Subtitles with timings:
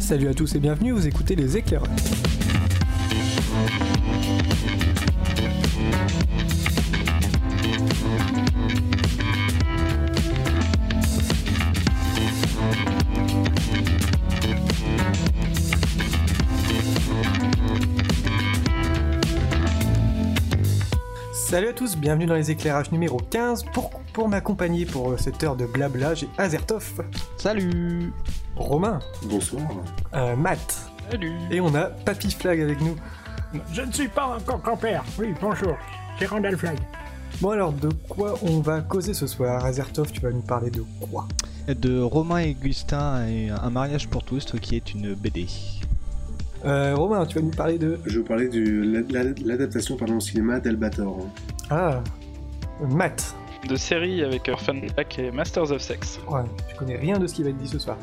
[0.00, 1.86] Salut à tous et bienvenue, vous écoutez les éclaireurs.
[21.32, 23.64] Salut à tous, bienvenue dans les éclairages numéro 15.
[23.74, 27.02] Pour, pour m'accompagner pour euh, cette heure de blabla, j'ai Azertov,
[27.36, 28.12] Salut
[28.60, 29.62] Romain, Bonsoir.
[30.14, 32.94] euh, Matt, Salut et on a Papy Flag avec nous.
[33.72, 35.02] Je ne suis pas un grand-père.
[35.18, 35.76] Oui, bonjour.
[36.18, 36.78] C'est Randall Flag.
[37.40, 40.84] Bon alors, de quoi on va causer ce soir Azertov, tu vas nous parler de
[41.00, 41.26] quoi?
[41.68, 45.46] De Romain et Augustin et Un mariage pour tous qui est une BD.
[46.64, 47.98] euh, Romain, tu vas nous parler de...
[48.04, 51.26] Je vais vous parler de la- la- l'adaptation pardon, au cinéma d'Albator.
[51.70, 52.02] Ah,
[52.88, 53.34] Matt.
[53.68, 56.18] De série avec Orphan Black et Masters of Sex.
[56.28, 57.96] Ouais, je connais rien de ce qui va être dit ce soir.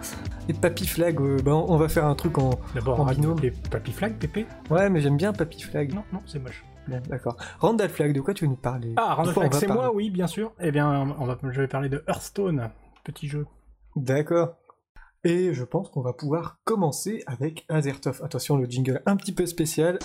[0.48, 2.52] Et Papy Flag, euh, ben, on va faire un truc en...
[2.76, 3.40] D'abord, En binôme.
[3.42, 5.94] les Papy Flag, Pépé Ouais, mais j'aime bien Papy Flag.
[5.94, 6.64] Non, non, c'est moche.
[6.88, 7.36] Bon, d'accord.
[7.60, 8.94] Randall Flag, de quoi tu veux nous parler?
[8.98, 9.82] Ah, Randall De quoi on Flag, c'est parler?
[9.82, 10.54] moi, oui, bien sûr.
[10.62, 12.70] Eh bien, on va, je vais parler de Hearthstone,
[13.04, 13.46] petit jeu.
[13.96, 14.56] D'accord.
[15.24, 18.22] Et je pense qu'on va pouvoir commencer avec Azertov.
[18.24, 20.00] Attention, le jingle un petit peu spécial.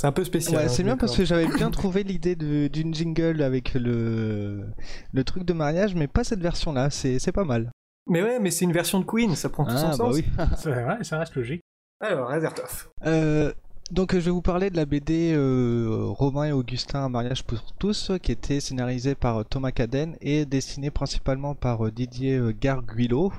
[0.00, 0.56] C'est un peu spécial.
[0.56, 4.64] Ouais, hein, c'est bien parce que j'avais bien trouvé l'idée d'une jingle avec le,
[5.12, 7.70] le truc de mariage, mais pas cette version-là, c'est c'est pas mal.
[8.06, 10.14] Mais ouais, mais c'est une version de Queen, ça prend tout son Ah, bah sens.
[10.14, 10.24] oui.
[10.56, 11.60] C'est vrai, ça reste logique.
[12.00, 12.88] Alors, Azertov.
[13.06, 13.52] Euh,
[13.90, 17.60] donc je vais vous parler de la BD euh, Romain et Augustin Un mariage pour
[17.78, 23.32] tous, qui était scénarisée par Thomas Caden et dessinée principalement par euh, Didier euh, Garguilo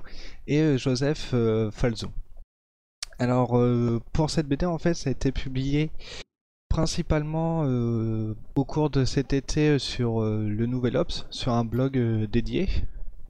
[0.48, 2.10] et euh, Joseph euh, Falzo.
[3.20, 5.90] Alors euh, pour cette BD en fait ça a été publié
[6.72, 11.66] principalement euh, au cours de cet été euh, sur euh, le Nouvel Ops, sur un
[11.66, 12.70] blog euh, dédié.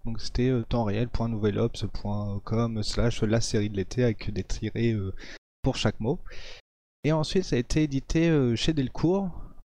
[0.05, 4.95] Donc c'était temps réel.nouvelops.com slash la série de l'été avec des tirés
[5.61, 6.19] pour chaque mot.
[7.03, 9.29] Et ensuite, ça a été édité chez Delcourt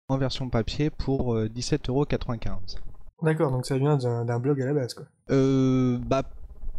[0.10, 2.78] en version papier pour euh, 17,95€.
[3.22, 5.06] D'accord, donc ça vient d'un d'un blog à la base, quoi.
[5.30, 6.24] Euh, bah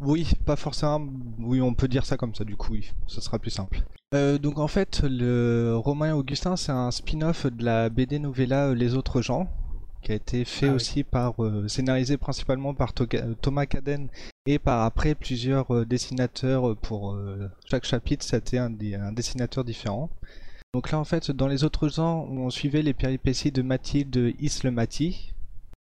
[0.00, 1.06] oui, pas forcément.
[1.38, 3.82] Oui, on peut dire ça comme ça, du coup, oui, ce sera plus simple.
[4.14, 8.68] Euh, donc en fait, le Romain et Augustin, c'est un spin-off de la BD novella
[8.68, 9.48] euh, Les Autres gens,
[10.02, 10.76] qui a été fait Ah oui.
[10.76, 14.08] aussi par, euh, scénarisé principalement par Toga- Thomas Caden
[14.46, 17.18] et par après plusieurs euh, dessinateurs pour
[17.68, 20.08] chaque chapitre, c'était un, des- un dessinateur différent.
[20.72, 25.32] Donc là, en fait, dans Les Autres gens, on suivait les péripéties de Mathilde Isle-Mathie,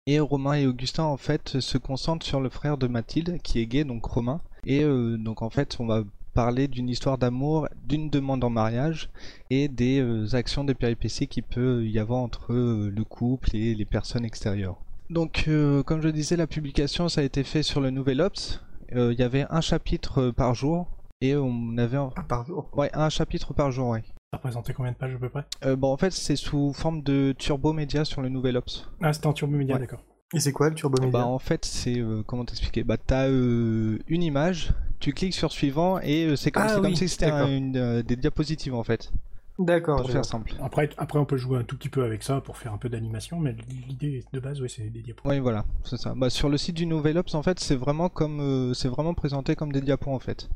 [0.07, 3.65] et Romain et Augustin en fait se concentrent sur le frère de Mathilde qui est
[3.65, 4.39] gay, donc Romain.
[4.67, 6.03] Et euh, donc en fait on va
[6.35, 9.09] parler d'une histoire d'amour, d'une demande en mariage
[9.49, 13.73] et des euh, actions, des péripéties qui peut y avoir entre euh, le couple et
[13.73, 14.77] les personnes extérieures.
[15.09, 18.61] Donc euh, comme je disais la publication ça a été fait sur le Nouvel Ops.
[18.95, 20.87] Euh, Il y avait un chapitre par jour
[21.21, 22.09] et on avait un...
[22.15, 22.69] Ah, par jour?
[22.73, 24.03] ouais un chapitre par jour ouais.
[24.31, 25.45] Ça représentait combien de pages à peu près?
[25.63, 28.89] Euh, bon en fait c'est sous forme de turbo média sur le Nouvel Ops.
[29.01, 29.81] Ah, c'était en Turbo Media, Ouais.
[29.81, 30.03] d'accord.
[30.33, 32.83] Et c'est quoi le Turbo Media Bah en fait c'est euh, comment t'expliquer?
[32.83, 34.73] Bah t'as euh, une image,
[35.05, 37.77] tu cliques sur suivant et euh, c'est comme, Ah c'est comme si c'était un- une,
[37.77, 39.11] euh, des diapositives en fait,
[39.59, 40.53] D'accord, pour faire simple.
[40.63, 42.89] Après, après, on peut jouer un tout petit peu avec ça pour faire un peu
[42.89, 43.55] d'animation, mais
[43.87, 45.21] l'idée de base, oui, c'est des diapos.
[45.29, 46.13] Oui voilà, c'est ça.
[46.15, 49.13] Bah sur le site du Nouvel Ops en fait c'est vraiment comme euh, c'est vraiment
[49.13, 50.49] présenté comme des diapos en fait.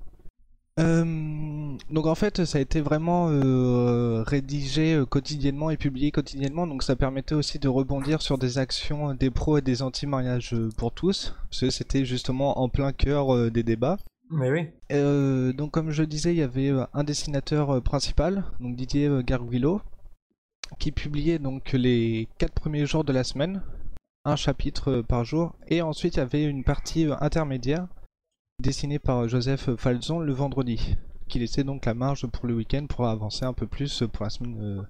[0.79, 6.83] Euh, donc en fait ça a été vraiment euh, rédigé quotidiennement et publié quotidiennement donc
[6.83, 11.35] ça permettait aussi de rebondir sur des actions des pros et des anti-mariages pour tous
[11.49, 13.97] parce que c'était justement en plein cœur euh, des débats.
[14.29, 14.67] Mais oui.
[14.91, 19.09] Euh, donc comme je disais, il y avait euh, un dessinateur euh, principal, donc Didier
[19.23, 19.81] Garguilo,
[20.77, 23.63] qui publiait donc les quatre premiers jours de la semaine,
[24.25, 27.87] un chapitre par jour, et ensuite il y avait une partie intermédiaire
[28.61, 30.95] dessinée par Joseph Falzon le vendredi,
[31.27, 34.29] qui laissait donc la marge pour le week-end pour avancer un peu plus pour la
[34.29, 34.85] semaine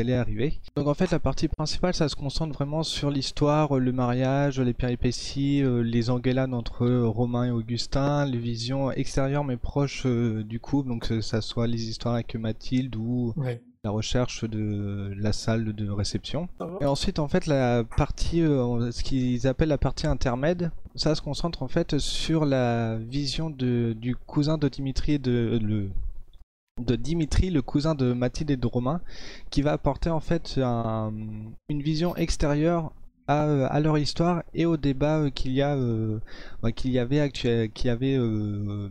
[0.00, 0.58] allait arriver.
[0.76, 4.74] Donc en fait la partie principale ça se concentre vraiment sur l'histoire, le mariage, les
[4.74, 10.60] péripéties, euh, les engueulades entre Romain et Augustin, les visions extérieures mais proches euh, du
[10.60, 13.60] couple, donc que ça soit les histoires avec Mathilde ou Ouais.
[13.84, 16.48] la recherche de la salle de réception.
[16.80, 21.22] Et ensuite, en fait, la partie, euh, ce qu'ils appellent la partie intermède, ça se
[21.22, 25.90] concentre en fait sur la vision de, du cousin de Dimitri et de le
[26.78, 29.00] de Dimitri, le cousin de Mathilde et de Romain,
[29.50, 31.12] qui va apporter en fait un-
[31.68, 32.92] une vision extérieure
[33.28, 36.20] à, à leur histoire et au débat euh, qu'il y a euh,
[36.62, 38.88] bah, qu'il y avait actuel qu'il y avait euh,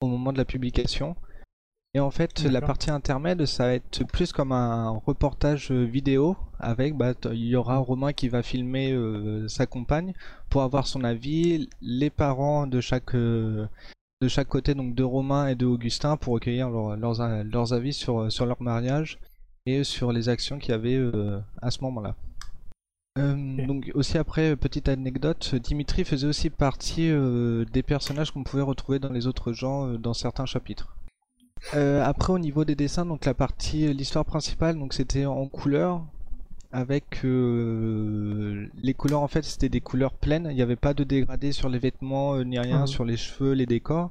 [0.00, 1.16] au moment de la publication.
[1.92, 6.96] Et en fait, la partie intermède, ça va être plus comme un reportage vidéo avec,
[6.96, 10.14] bah, il y aura Romain qui va filmer euh, sa compagne
[10.50, 13.66] pour avoir son avis, les parents de chaque euh,
[14.20, 18.30] de chaque côté, donc de Romain et de Augustin, pour recueillir leur- leurs, avis sur,
[18.30, 19.18] sur leur mariage
[19.64, 22.16] et sur les actions qu'il y avait euh, à ce moment-là.
[23.18, 23.66] Euh.
[23.66, 28.62] Donc aussi après, euh, petite anecdote, Dimitri faisait aussi partie euh, des personnages qu'on pouvait
[28.62, 30.94] retrouver dans les autres gens euh, dans certains chapitres.
[31.74, 35.46] Euh, après au niveau des dessins, donc la partie, euh, l'histoire principale, donc c'était en
[35.46, 36.02] couleur,
[36.72, 41.04] avec euh, les couleurs en fait c'était des couleurs pleines, il n'y avait pas de
[41.04, 42.86] dégradé sur les vêtements euh, ni rien, Mhm.
[42.86, 44.10] sur les cheveux, les décors.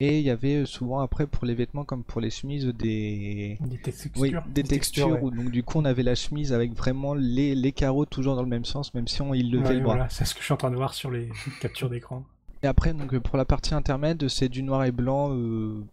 [0.00, 3.58] Et il y avait euh, souvent après pour les vêtements comme pour les chemises des,
[3.60, 4.10] Des textures.
[4.16, 5.06] oui, des Des textures.
[5.10, 8.34] textures, où donc du coup on avait la chemise avec vraiment les, les carreaux toujours
[8.34, 9.94] dans le même sens, même si on il levait Ouais, le bras.
[9.94, 11.28] voilà, c'est ce que je suis en train de voir sur les
[11.60, 12.24] captures d'écran.
[12.64, 15.84] Et après donc pour la partie intermède c'est du noir et blanc euh,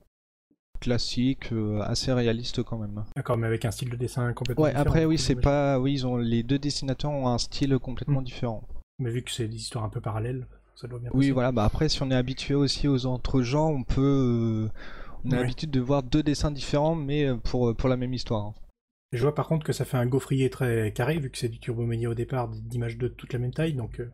[0.81, 3.05] classique, euh, assez réaliste quand même.
[3.15, 4.85] D'accord, mais avec un style de dessin complètement Ouais différent.
[4.89, 8.25] après oui c'est pas oui ils ont les deux dessinateurs ont un style complètement Mm.
[8.25, 8.63] différent.
[8.99, 10.45] Mais vu que c'est des histoires un peu parallèles,
[10.75, 11.31] ça doit bien Oui, passer.
[11.31, 14.01] voilà, bah après, si on est habitué aussi aux entre-gens, on peut.
[14.01, 14.69] euh,
[15.23, 15.41] on a Ouais.
[15.41, 18.45] l'habitude de voir deux dessins différents, mais euh, pour, pour la même histoire.
[18.47, 18.53] hein.
[19.13, 21.59] Je vois par contre que ça fait un gaufrier très carré, vu que c'est du
[21.59, 24.09] Turboménia au départ, d'images de toute la même taille, donc euh,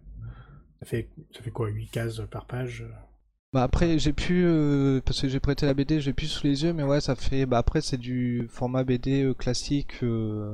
[0.81, 2.85] ça, fait, ça fait quoi 8 cases par page.
[3.53, 4.43] Bah après, j'ai pu.
[4.45, 7.15] euh, parce que j'ai prêté la BD, j'ai pu sous les yeux, mais ouais, ça
[7.15, 7.45] fait.
[7.45, 10.03] Bah après, c'est du format BD euh, classique.
[10.03, 10.53] euh,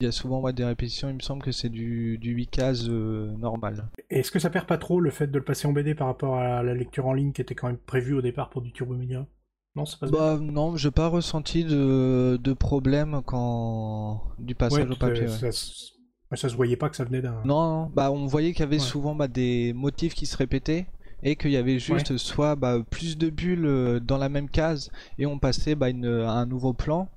[0.00, 2.48] Il y a souvent ouais, des répétitions, il me semble que c'est du, du 8
[2.48, 3.88] cases normal.
[4.10, 6.36] Est-ce que ça perd pas trop le fait de le passer en BD par rapport
[6.36, 9.26] à la lecture en ligne qui était quand même prévue au départ pour du Turboménia
[9.74, 14.22] Non, ça passe bien Bah non, j'ai pas ressenti de, de problème quand.
[14.38, 15.28] du passage Ouais, au papier.
[15.28, 15.52] ça, ouais.
[15.52, 15.92] ça se-
[16.30, 17.40] ouais, ça se voyait pas que ça venait d'un.
[17.46, 20.86] Non, non, bah on voyait qu'il y avait souvent bah, des motifs qui se répétaient
[21.22, 24.90] et qu'il y avait juste soit bah, plus de bulles euh, dans la même case
[25.18, 27.08] et on passait bah, une- à un nouveau plan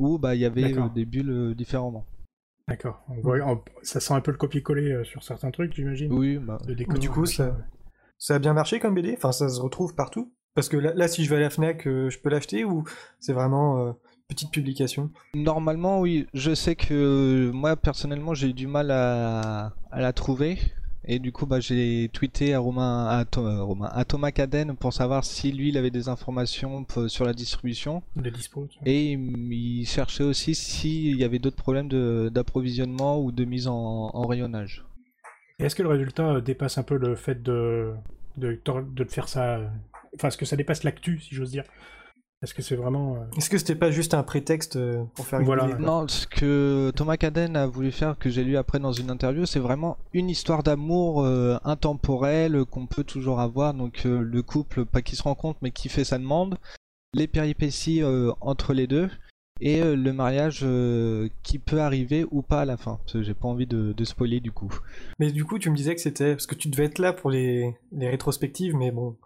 [0.00, 2.04] où bah, il y avait euh, des bulles euh, différemment.
[2.68, 3.02] D'accord.
[3.08, 6.12] On voit- on- ça sent un peu le copier-coller sur certains trucs, j'imagine.
[6.12, 7.56] Oui, bah, Le décor, Du coup, ça-
[8.28, 10.32] a bien marché comme BD Enfin, ça se retrouve partout?
[10.54, 12.84] Parce que là, là, si je vais à la Fnac, euh, je peux l'acheter ou
[13.20, 13.92] c'est vraiment euh,
[14.28, 15.10] petite publication?
[15.34, 20.58] Normalement oui, je sais que moi personnellement j'ai eu du mal à, à la trouver
[21.08, 24.76] et du coup bah, j'ai tweeté à Romain, à, Tho- euh, Romain, à Thomas Caden
[24.76, 28.02] pour savoir si lui il avait des informations sur la distribution.
[28.14, 28.68] De dispo.
[28.86, 31.88] Et il il cherchait aussi s'il y avait d'autres problèmes
[32.30, 34.84] d'approvisionnement ou de mise en, en rayonnage.
[35.58, 37.92] Est-ce que le résultat euh, dépasse un peu le fait de,
[38.36, 38.60] de,
[38.94, 39.56] de te faire ça.
[39.56, 39.66] euh,
[40.14, 41.64] Enfin, est-ce que ça dépasse l'actu, si j'ose dire?
[42.42, 43.16] Est-ce que c'est vraiment.
[43.16, 45.66] euh, Est-ce que c'était pas juste un prétexte euh, pour faire une Voilà.
[45.78, 49.44] Non, ce que Thomas Caden a voulu faire, que j'ai lu après dans une interview,
[49.44, 53.74] c'est vraiment une histoire d'amour euh, intemporelle qu'on peut toujours avoir.
[53.74, 56.58] Donc euh, le couple, pas qui se rencontre, mais qui fait sa demande,
[57.12, 59.10] les péripéties euh, entre les deux,
[59.60, 62.98] et euh, le mariage euh, qui peut arriver ou pas à la fin.
[63.02, 64.72] Parce que j'ai pas envie de, de spoiler du coup.
[65.18, 66.34] Mais du coup, tu me disais que c'était.
[66.34, 69.16] Parce que tu devais être là pour les, les rétrospectives, mais bon,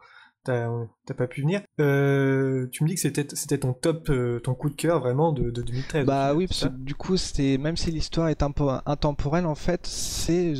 [0.44, 1.62] t'as pas pu venir.
[1.81, 5.33] Euh, tu me dis que c'était c'était ton top, euh, ton coup de cœur vraiment
[5.33, 6.06] de, de 2013.
[6.06, 7.17] Bah oui, parce que du coup,
[7.59, 10.55] même si l'histoire est un peu intemporelle, en fait, c'est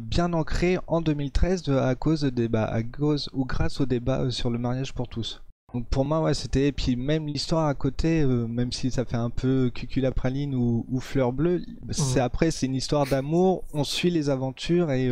[0.00, 4.20] bien ancré en 2013 de- à cause des bah, à cause ou grâce au débat
[4.22, 5.42] euh, sur le mariage pour tous.
[5.74, 9.06] Donc pour moi, ouais, c'était et puis même l'histoire à côté, euh, même si ça
[9.06, 13.64] fait un peu cuculapraline ou, ou fleur bleue, c'est après c'est une histoire d'amour.
[13.72, 15.08] On suit les aventures et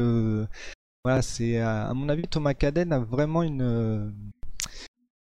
[1.05, 4.11] voilà, c'est à à mon avis Thomas Caden a vraiment une euh,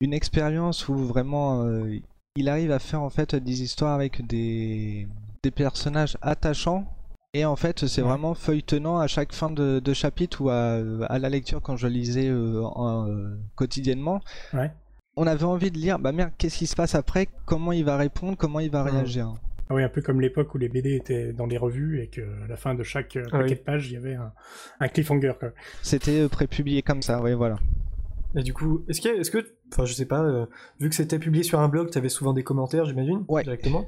[0.00, 1.98] une expérience où vraiment euh,
[2.36, 5.06] il arrive à faire en fait des histoires avec des,
[5.42, 6.84] des personnages attachants
[7.34, 8.08] et en fait c'est Ouais.
[8.08, 10.80] vraiment feuilletonnant à chaque fin de, de chapitre ou à,
[11.12, 14.20] à la lecture quand je lisais euh, en- euh, quotidiennement
[14.52, 14.70] Ouais.
[15.16, 17.28] on avait envie de lire bah merde qu'est-ce qui se passe après?
[17.46, 18.36] Comment il va répondre?
[18.36, 18.90] Comment il va Mhm.
[18.90, 19.34] réagir?
[19.72, 22.20] Ah oui, un peu comme l'époque où les BD étaient dans les revues et qu'à
[22.46, 23.58] la fin de chaque euh, Ah paquet oui.
[23.58, 24.32] de pages, il y avait un,
[24.80, 25.32] un cliffhanger.
[25.82, 27.58] C'était euh, prépublié comme ça oui voilà
[28.36, 29.38] Et du coup, est-ce que, est-ce que,
[29.72, 30.44] enfin, je sais pas, euh,
[30.78, 33.42] vu que c'était publié sur un blog, t'avais souvent des commentaires, j'imagine, Ouais.
[33.44, 33.86] directement?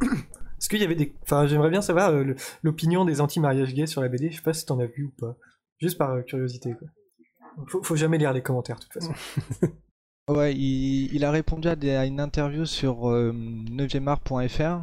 [0.02, 4.00] Est-ce qu'il y avait des, enfin, j'aimerais bien savoir euh, l'opinion des anti-mariage gays sur
[4.00, 4.30] la BD.
[4.30, 5.36] Je sais pas si t'en as vu ou pas,
[5.78, 6.74] juste par euh, curiosité.
[6.78, 6.88] Quoi.
[7.66, 9.12] Faut, faut jamais lire les commentaires, de toute façon.
[10.26, 14.80] Ouais, il, il a répondu à, des- à une interview sur euh, 9art.fr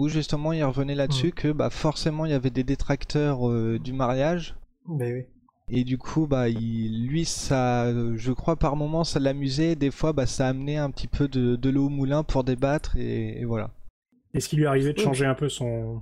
[0.00, 3.92] où justement il revenait là-dessus que bah, forcément il y avait des détracteurs euh, du
[3.92, 4.56] mariage.
[4.88, 5.24] Oui.
[5.68, 9.76] et du coup bah il, lui ça euh, je crois par moments ça l'amusait.
[9.76, 12.96] Des fois bah, ça amenait un petit peu de, de l'eau au moulin pour débattre
[12.96, 13.70] et, et voilà.
[14.32, 16.00] Est-ce qu'il lui arrivé de changer un peu son,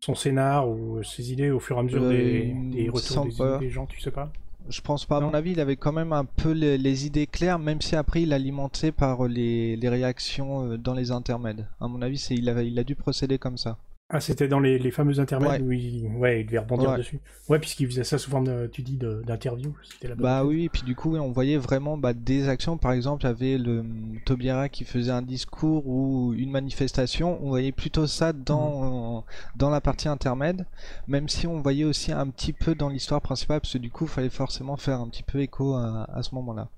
[0.00, 3.24] son scénar ou ses idées au fur et à mesure Euh, des, il des retours
[3.24, 4.32] des, des gens, tu sais pas?
[4.68, 5.16] Je pense pas.
[5.16, 8.22] À mon avis, il avait quand même un peu les, idées claires, même si après
[8.22, 11.66] il alimentait par les, réactions euh, dans les intermèdes.
[11.80, 13.78] À mon avis, il a, il a dû procéder comme ça.
[14.12, 15.66] Ah, c'était dans les, les fameux intermèdes Ouais.
[15.68, 16.98] où il, ouais, il devait rebondir Ouais.
[16.98, 17.20] dessus.
[17.48, 19.72] Ouais, puisqu'il faisait ça sous forme, de, tu dis, d'interview.
[20.18, 22.76] Bah oui, et puis du coup, on voyait vraiment bah, des actions.
[22.76, 27.38] Par exemple, il y avait le hum, Taubira qui faisait un discours ou une manifestation.
[27.40, 29.24] On voyait plutôt ça dans,
[29.54, 30.66] dans la partie intermède,
[31.06, 34.06] même si on voyait aussi un petit peu dans l'histoire principale, parce que du coup,
[34.06, 36.68] il fallait forcément faire un petit peu écho à, à ce moment-là.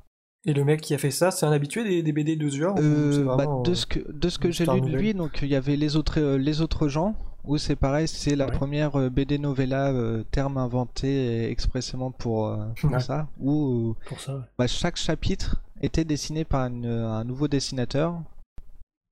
[0.44, 2.74] Et le mec qui a fait ça, c'est un habitué des, des BD de ou
[2.78, 5.38] Euh, bah, vraiment, de euh, ce que, de ce que j'ai lu de lui, donc
[5.42, 8.52] il y avait les autres, euh, les autres gens, où c'est pareil, c'est la Ouais.
[8.52, 12.98] première euh, BD novella, euh, terme inventé expressément pour, euh, pour Ouais.
[13.00, 14.42] ça, où euh, Pour ça, ouais.
[14.58, 18.20] bah, chaque chapitre était dessiné par une- un nouveau dessinateur,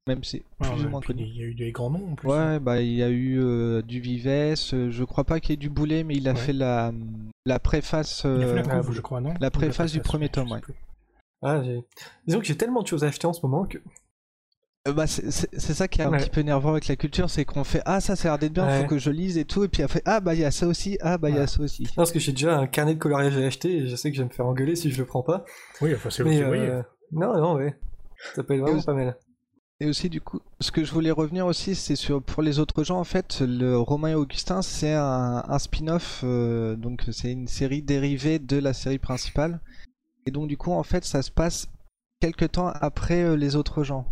[0.09, 1.23] même si Ouais, plus ou moins connu.
[1.23, 2.29] Il y a eu des grands noms en plus.
[2.29, 5.55] Ouais, bah il y a eu euh, du Vives, euh, je crois pas qu'il y
[5.55, 6.39] ait du Boulet, mais il a Ouais.
[6.39, 6.93] fait la,
[7.47, 8.23] la préface.
[8.25, 10.49] Il a fait la euh, couve, je crois, non la Ou préface du premier tome,
[10.49, 10.61] sais ouais.
[10.61, 10.75] plus.
[11.43, 11.83] Ah, j'ai-
[12.27, 13.79] Disons que j'ai tellement de choses à acheter en ce moment que.
[14.89, 16.19] Euh, bah, c'est ça qui est un Ouais.
[16.19, 18.53] petit peu énervant avec la culture, c'est qu'on fait ah ça ça a l'air d'être
[18.55, 18.81] bien, Ouais.
[18.83, 20.67] faut que je lise et tout, et puis après ah bah il y a ça
[20.67, 21.83] aussi, ah bah il y a ça aussi.
[21.83, 24.17] Non, parce que j'ai déjà un carnet de coloriage à acheter et je sais que
[24.17, 25.45] je vais me faire engueuler si je le prends pas.
[25.83, 26.83] Oui, enfin, c'est Mais euh,
[27.13, 27.77] non, non, ouais.
[28.35, 29.17] Ça peut être vraiment aussi- pas mal.
[29.83, 32.83] Et aussi du coup, ce que je voulais revenir aussi, c'est sur pour les autres
[32.83, 37.49] gens en fait, le Romain et Augustin, c'est un, un spin-off, euh, donc c'est une
[37.49, 39.61] série dérivée de la série principale,
[40.31, 41.69] et donc du coup en fait ça se passe
[42.21, 44.07] quelques temps après euh, les autres gens.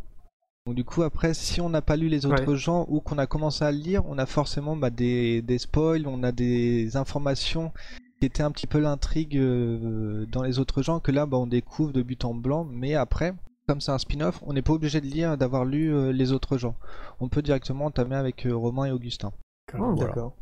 [0.67, 3.27] Donc du coup après, si on n'a pas lu les autres gens ou qu'on a
[3.29, 7.73] commencé à le lire, on a forcément bah, des, des spoils, on a des informations
[8.21, 11.47] qui étaient un petit peu l'intrigue euh, dans les autres gens que là bah, on
[11.47, 13.35] découvre de but en blanc, mais après
[13.69, 16.57] comme c'est un spin-off, on n'est pas obligé de lire, d'avoir lu euh, les autres
[16.59, 16.75] gens.
[17.21, 19.31] On peut directement entamer avec euh, Romain et Augustin.
[19.75, 20.09] Hum, Voilà.
[20.09, 20.35] D'accord.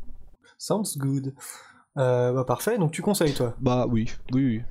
[0.57, 1.35] Sounds good.
[1.97, 3.53] Euh, bah parfait, donc tu conseilles toi?
[3.59, 4.61] Bah oui, oui, oui.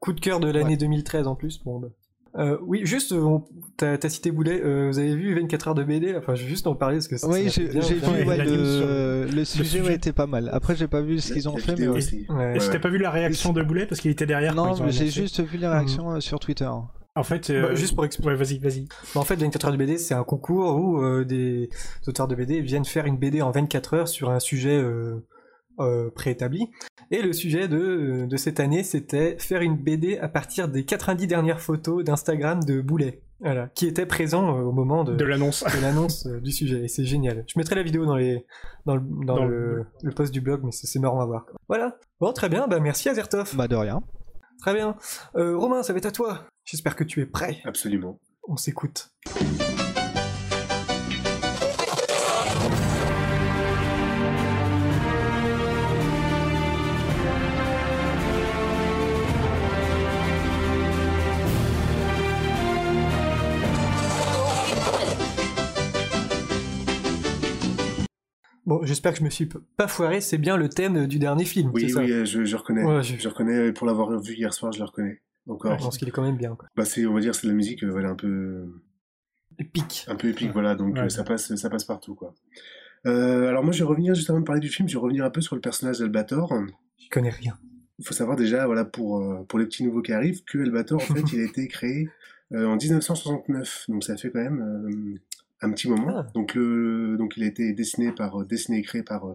[0.00, 0.76] Coup de cœur de l'année Ouais.
[0.76, 1.62] 2013 en plus.
[1.64, 1.88] Bon, bah.
[2.38, 3.44] Euh, oui, juste, euh, on-
[3.76, 6.48] t'as t'as cité Boulet, euh, vous avez vu 24 heures de BD Enfin, je vais
[6.48, 10.12] juste en parler parce que ça- Oui, j'ai vu Ouais, la le, sujet ouais, était
[10.12, 10.48] pas mal.
[10.52, 12.26] Après, j'ai pas vu ce qu'ils ont La fait, mais aussi.
[12.28, 12.50] Ouais.
[12.50, 13.84] Et Ouais, si t'as pas vu la réaction de Boulet?
[13.86, 16.70] Parce qu'il était derrière Non, j'ai juste vu les réactions euh, sur Twitter.
[17.16, 18.28] En fait, Bah, juste pour expliquer.
[18.30, 18.86] Ouais, vas-y, vas-y.
[19.16, 21.68] En fait, 24 heures de BD, c'est un concours où euh, des
[22.06, 25.16] auteurs de BD viennent faire une BD en 24 heures sur un sujet euh,
[25.80, 26.68] euh, préétabli.
[27.12, 31.26] Et le sujet de, de cette année, c'était faire une BD à partir des 90
[31.26, 35.64] dernières photos d'Instagram de Boulet, voilà, qui étaient présents euh, au moment de, De l'annonce.
[35.64, 36.84] de l'annonce euh, du sujet.
[36.84, 37.44] Et c'est génial.
[37.48, 38.46] Je mettrai la vidéo dans, les,
[38.86, 41.46] dans, le, dans Dans le, le post du blog, mais c'est c'est marrant à voir.
[41.68, 41.96] Voilà.
[42.20, 42.68] Bon, très bien.
[42.68, 43.56] Bah, merci Azertov.
[43.56, 44.02] Bah de rien.
[44.60, 44.94] Très bien.
[45.34, 46.44] Euh, Romain, ça va être à toi.
[46.64, 47.58] J'espère que tu es prêt.
[47.64, 48.20] Absolument.
[48.46, 49.10] On s'écoute.
[68.70, 71.72] Bon, j'espère que je me suis pas foiré, c'est bien le thème du dernier film,
[71.74, 72.84] Oui, ça oui, je, je reconnais.
[72.84, 73.28] Ouais, je- je...
[73.28, 75.20] reconnais, pour l'avoir vu hier soir, je le reconnais.
[75.48, 75.76] Encore.
[75.76, 76.68] Je pense qu'il est quand même bien, quoi.
[76.76, 78.68] Bah, c'est, on va dire, c'est de la musique, euh, voilà, un peu,
[79.58, 80.04] Épique.
[80.06, 80.52] un peu épique, Ouais.
[80.52, 82.32] voilà, donc euh, ça passe, ça passe partout, quoi.
[83.06, 85.24] Euh, alors moi, je vais revenir juste avant de parler du film, je vais revenir
[85.24, 86.54] un peu sur le personnage d'Albator.
[86.96, 87.58] Je connais rien.
[87.98, 91.02] Il faut savoir déjà, voilà, pour, euh, pour les petits nouveaux qui arrivent, que Albator,
[91.02, 92.08] en fait, il a été créé
[92.52, 95.18] euh, en 1969, donc ça fait quand même
[95.62, 96.08] un petit moment.
[96.16, 96.26] Ah.
[96.34, 99.34] Donc, le, donc il a été dessiné par, euh, dessiné et créé par euh,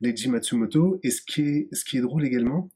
[0.00, 1.00] Leiji Matsumoto.
[1.02, 2.70] Et ce qui est, ce qui est drôle également,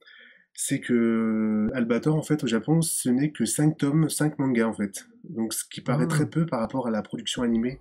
[0.53, 4.73] c'est que Albator, en fait, au Japon, ce n'est que 5 tomes, 5 mangas, en
[4.73, 5.07] fait.
[5.23, 6.07] Donc, ce qui paraît Ah.
[6.07, 7.79] très peu par rapport à la production animée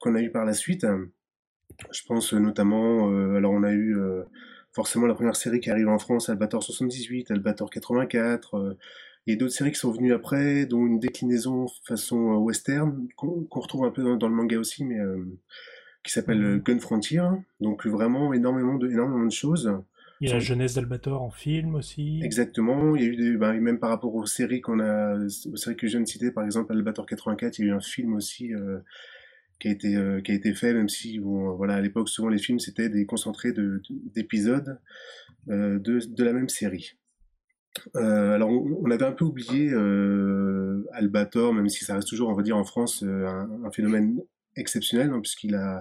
[0.00, 0.86] qu'on a eu par la suite.
[1.90, 4.22] Je pense euh, notamment, euh, alors on a eu euh,
[4.72, 8.54] forcément la première série qui arrive en France, Albator 78, Albator 84.
[8.56, 8.78] euh,
[9.26, 13.08] il y a d'autres séries qui sont venues après, dont une déclinaison façon euh, western,
[13.16, 15.24] qu'on retrouve un peu dans, dans le manga aussi, mais euh,
[16.04, 17.22] qui s'appelle euh, Gun Frontier.
[17.60, 19.72] Donc vraiment énormément de, énormément de choses.
[20.20, 22.20] Il y a la jeunesse d'Albator en film aussi.
[22.22, 22.96] Exactement.
[22.96, 25.76] Il y a eu des, ben, même par rapport aux séries qu'on a, aux séries
[25.76, 28.14] que je viens de citer, par exemple Albator 84, il y a eu un film
[28.14, 28.78] aussi euh,
[29.58, 32.28] qui a été euh, qui a été fait, même si bon, voilà, à l'époque souvent
[32.28, 33.82] les films c'était des concentrés de
[34.14, 34.80] d'épisodes
[35.50, 36.92] euh, de de la même série.
[37.96, 42.34] Euh, alors on, avait un peu oublié euh, Albator, même si ça reste toujours, on
[42.34, 44.20] va dire en France, euh, un, un phénomène
[44.56, 45.78] exceptionnel, hein, puisqu'il a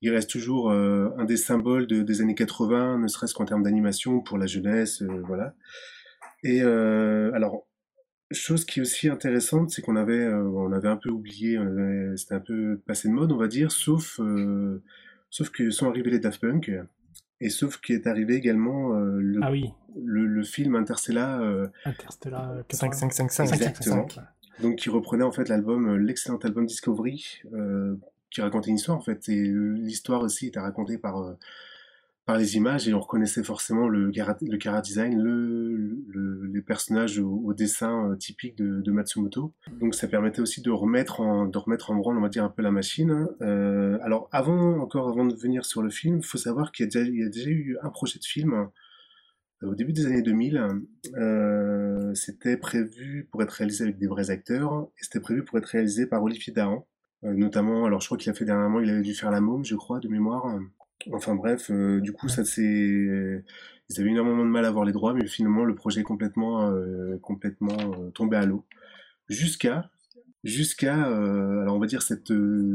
[0.00, 3.62] il reste toujours euh, un des symboles de- des années 80, ne serait-ce qu'en termes
[3.64, 5.54] d'animation pour la jeunesse, euh, voilà.
[6.44, 7.66] Et euh, alors,
[8.30, 11.58] chose qui est aussi intéressante, c'est qu'on avait, on avait un peu oublié,
[12.16, 14.20] c'était un peu passé de mode, on va dire, sauf
[15.30, 16.70] Sauf que sont arrivés les Daft Punk,
[17.40, 22.50] et sauf qu'est arrivé également euh, le, Ah oui, le, le film Interstellar, euh, Interstellar
[22.50, 23.46] euh, 5, 5, 5, 5.
[23.48, 24.08] 5, 5, Exactement.
[24.08, 24.22] 5,
[24.60, 27.96] donc qui reprenait en fait l'album, euh, l'excellent album Discovery, euh,
[28.30, 31.34] qui racontait une histoire en fait, et euh, l'histoire aussi était racontée par euh,
[32.28, 35.74] par les images et on reconnaissait forcément le le cara design, le,
[36.08, 39.54] le- les personnages au, dessin euh, typique de, Matsumoto.
[39.80, 42.50] Donc ça permettait aussi de remettre en de remettre en branle, on va dire un
[42.50, 43.28] peu la machine.
[43.40, 46.98] Euh, alors avant encore avant de venir sur le film, il faut savoir qu'il y
[47.16, 48.52] y a déjà eu un projet de film
[49.62, 50.62] euh, au début des années 2000.
[51.16, 55.64] Euh, c'était prévu pour être réalisé avec des vrais acteurs et c'était prévu pour être
[55.64, 56.86] réalisé par Olivier Dahan.
[57.22, 59.74] Notamment, alors je crois qu'il a fait dernièrement, il avait dû faire La Môme, je
[59.74, 60.44] crois, de mémoire.
[61.12, 64.92] Enfin bref, euh, du coup, ça c'est, ils avaient énormément de mal à avoir les
[64.92, 68.64] droits, mais finalement le projet est complètement, euh, complètement euh, tombé à l'eau.
[69.28, 69.90] Jusqu'à,
[70.44, 72.32] jusqu'à, alors on va dire cette,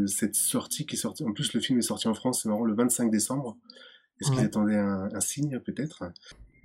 [0.08, 1.24] cette sortie qui est sortie.
[1.24, 3.58] En plus, le film est sorti en France, c'est marrant, le 25 décembre.
[4.22, 6.04] Est-ce qu'ils attendaient un, un signe peut-être?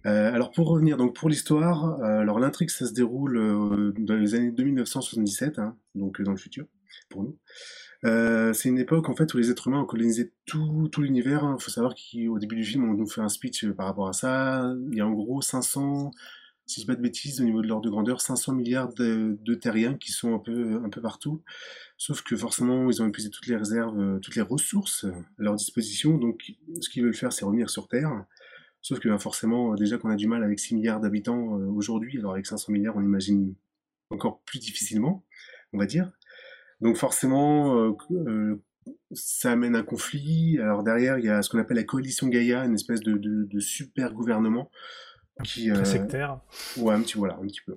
[0.04, 5.58] Alors pour revenir donc pour l'histoire, alors l'intrigue ça se déroule dans les années 2977,
[5.58, 6.66] hein, donc dans le futur
[7.10, 7.36] pour nous.
[8.04, 11.56] Euh, c'est une époque en fait où les êtres humains ont colonisé tout, l'univers.
[11.58, 14.08] Il faut savoir qu'au début du film on nous fait un speech euh, par rapport
[14.08, 14.72] à ça.
[14.90, 16.12] Il y a en gros 500,
[16.66, 19.36] si je dis pas de bêtises, au niveau de l'ordre de grandeur, 500 milliards de,
[19.60, 21.42] terriens qui sont un peu, un peu partout.
[21.96, 25.56] Sauf que forcément ils ont épuisé toutes les réserves, euh, toutes les ressources à leur
[25.56, 26.18] disposition.
[26.18, 28.24] Donc ce qu'ils veulent faire c'est revenir sur Terre.
[28.80, 31.36] Sauf que ben, forcément, déjà qu'on a du mal avec 6 milliards d'habitants
[31.74, 33.54] aujourd'hui, alors avec 500 milliards, on imagine
[34.10, 35.24] encore plus difficilement,
[35.72, 36.12] on va dire.
[36.80, 38.62] Donc forcément, euh, euh,
[39.12, 40.58] ça amène un conflit.
[40.60, 43.44] Alors derrière, il y a ce qu'on appelle la coalition Gaïa, une espèce de, de,
[43.44, 44.70] de super gouvernement
[45.44, 46.40] qui, Très euh, sectaire.
[46.76, 47.76] ouais, un petit voilà, un petit peu,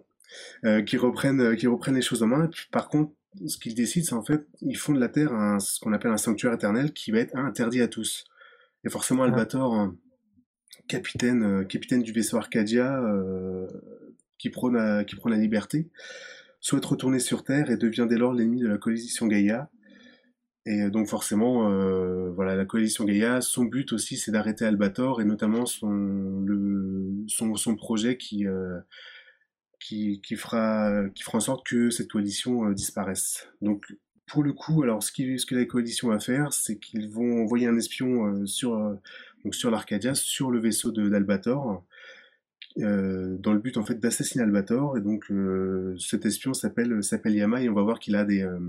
[0.65, 2.45] euh, qui reprennent, qui reprennent les choses en main.
[2.45, 3.13] Et puis, par contre,
[3.45, 6.11] ce qu'ils décident, c'est en fait, ils font de la Terre un, ce qu'on appelle
[6.11, 8.25] un sanctuaire éternel qui va être interdit à tous.
[8.83, 9.95] Et forcément, Albator, hein,
[10.87, 13.67] capitaine, euh, capitaine du vaisseau Arcadia, euh,
[14.37, 15.87] qui prône, qui prône la liberté,
[16.61, 19.69] souhaite retourner sur Terre et devient dès lors l'ennemi de la coalition Gaïa.
[20.67, 25.25] Et donc forcément, euh, voilà, la coalition Gaïa, son but aussi, c'est d'arrêter Albator et
[25.25, 26.45] notamment son,
[27.27, 28.79] son, projet qui, euh,
[29.79, 33.49] qui, qui fera, qui fera en sorte que cette coalition euh, disparaisse.
[33.61, 33.97] Donc
[34.27, 37.75] pour le coup, alors ce, que la coalition va faire, c'est qu'ils vont envoyer un
[37.75, 38.77] espion sur,
[39.43, 41.83] donc sur l'Arcadia, sur le vaisseau d'Albator,
[42.79, 44.97] euh, dans le but en fait d'assassiner Albator.
[44.97, 48.43] Et donc euh, cet espion s'appelle s'appelle Yama et on va voir qu'il a des
[48.43, 48.59] euh,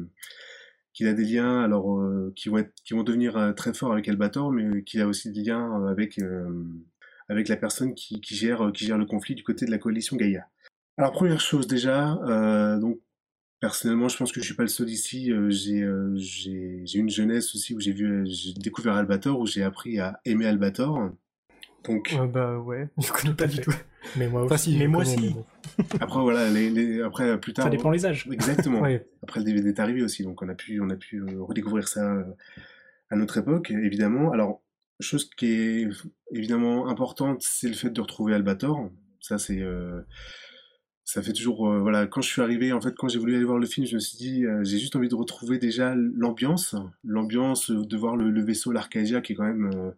[0.92, 4.08] qu'il a des liens alors euh, qui vont qui vont devenir euh, très forts avec
[4.08, 6.64] Albator, mais qu'il a aussi des liens euh, avec euh,
[7.28, 10.16] avec la personne qui, qui gère qui gère le conflit du côté de la coalition
[10.16, 10.46] Gaïa.
[10.98, 13.00] Alors première chose déjà, euh, donc
[13.60, 15.32] personnellement je pense que je suis pas le seul ici.
[15.32, 17.94] euh, j'ai euh, j'ai une jeunesse aussi où j'ai
[18.58, 21.10] découvert Albator où j'ai appris à aimer Albator.
[21.84, 23.62] Donc Euh, bah ouais, je connais pas du fait.
[23.62, 23.72] tout.
[24.16, 24.72] Mais moi Enfin, aussi.
[24.72, 25.26] si, mais je moi connais, aussi.
[25.26, 25.46] mais bon.
[26.00, 28.28] après voilà les, les- après plus tard Ça dépend les âges.
[28.30, 28.80] exactement.
[28.82, 29.06] Ouais.
[29.22, 31.88] Après le DVD est arrivé aussi, donc on a pu, on a pu euh, redécouvrir
[31.88, 32.24] ça euh,
[33.10, 34.32] à notre époque, évidemment.
[34.32, 34.62] Alors,
[35.00, 35.88] chose qui est
[36.32, 38.88] évidemment importante, c'est le fait de retrouver Albator.
[39.20, 40.00] Ça, c'est, euh,
[41.04, 43.44] ça fait toujours, euh, voilà, quand je suis arrivé, en fait, quand j'ai voulu aller
[43.44, 46.74] voir le film, je me suis dit, euh, j'ai juste envie de retrouver déjà l'ambiance,
[47.04, 49.90] l'ambiance de voir le, le vaisseau, l'Arcadia, qui est quand même, euh,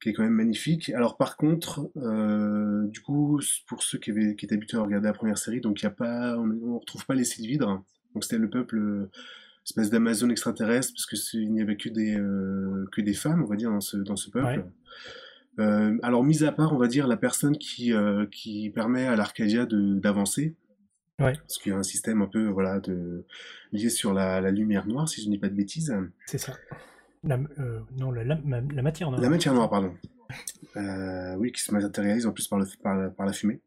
[0.00, 0.90] qui est quand même magnifique.
[0.90, 5.06] Alors par contre, euh, du coup, pour ceux qui, avaient, qui étaient habitués à regarder
[5.08, 7.82] la première série, donc y a pas, on ne retrouve pas les Sylvidres.
[8.14, 9.10] Donc c'était le peuple, euh,
[9.64, 13.42] espèce d'Amazon extraterrestre, parce que c'est- il n'y avait que des, euh, que des femmes,
[13.42, 14.46] on va dire, dans ce, dans ce peuple.
[14.60, 14.64] Ouais.
[15.64, 17.92] Euh, alors mis à part, on va dire, la personne qui,
[18.30, 20.54] qui permet à l'Arcadia d'avancer.
[21.20, 21.32] Ouais.
[21.34, 23.24] Parce qu'il y a un système un peu, voilà, de,
[23.72, 25.92] lié sur la, la lumière noire, si je ne dis pas de bêtises.
[26.26, 26.54] C'est ça.
[27.24, 29.20] La, euh, non, la, la, la matière noire.
[29.22, 29.92] La matière noire, pardon.
[30.76, 33.60] Euh, oui, qui se matérialise en plus par, le, par, la, par la fumée.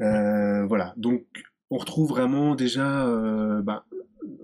[0.00, 1.24] Euh, voilà, donc
[1.70, 3.86] on retrouve vraiment déjà, euh, bah,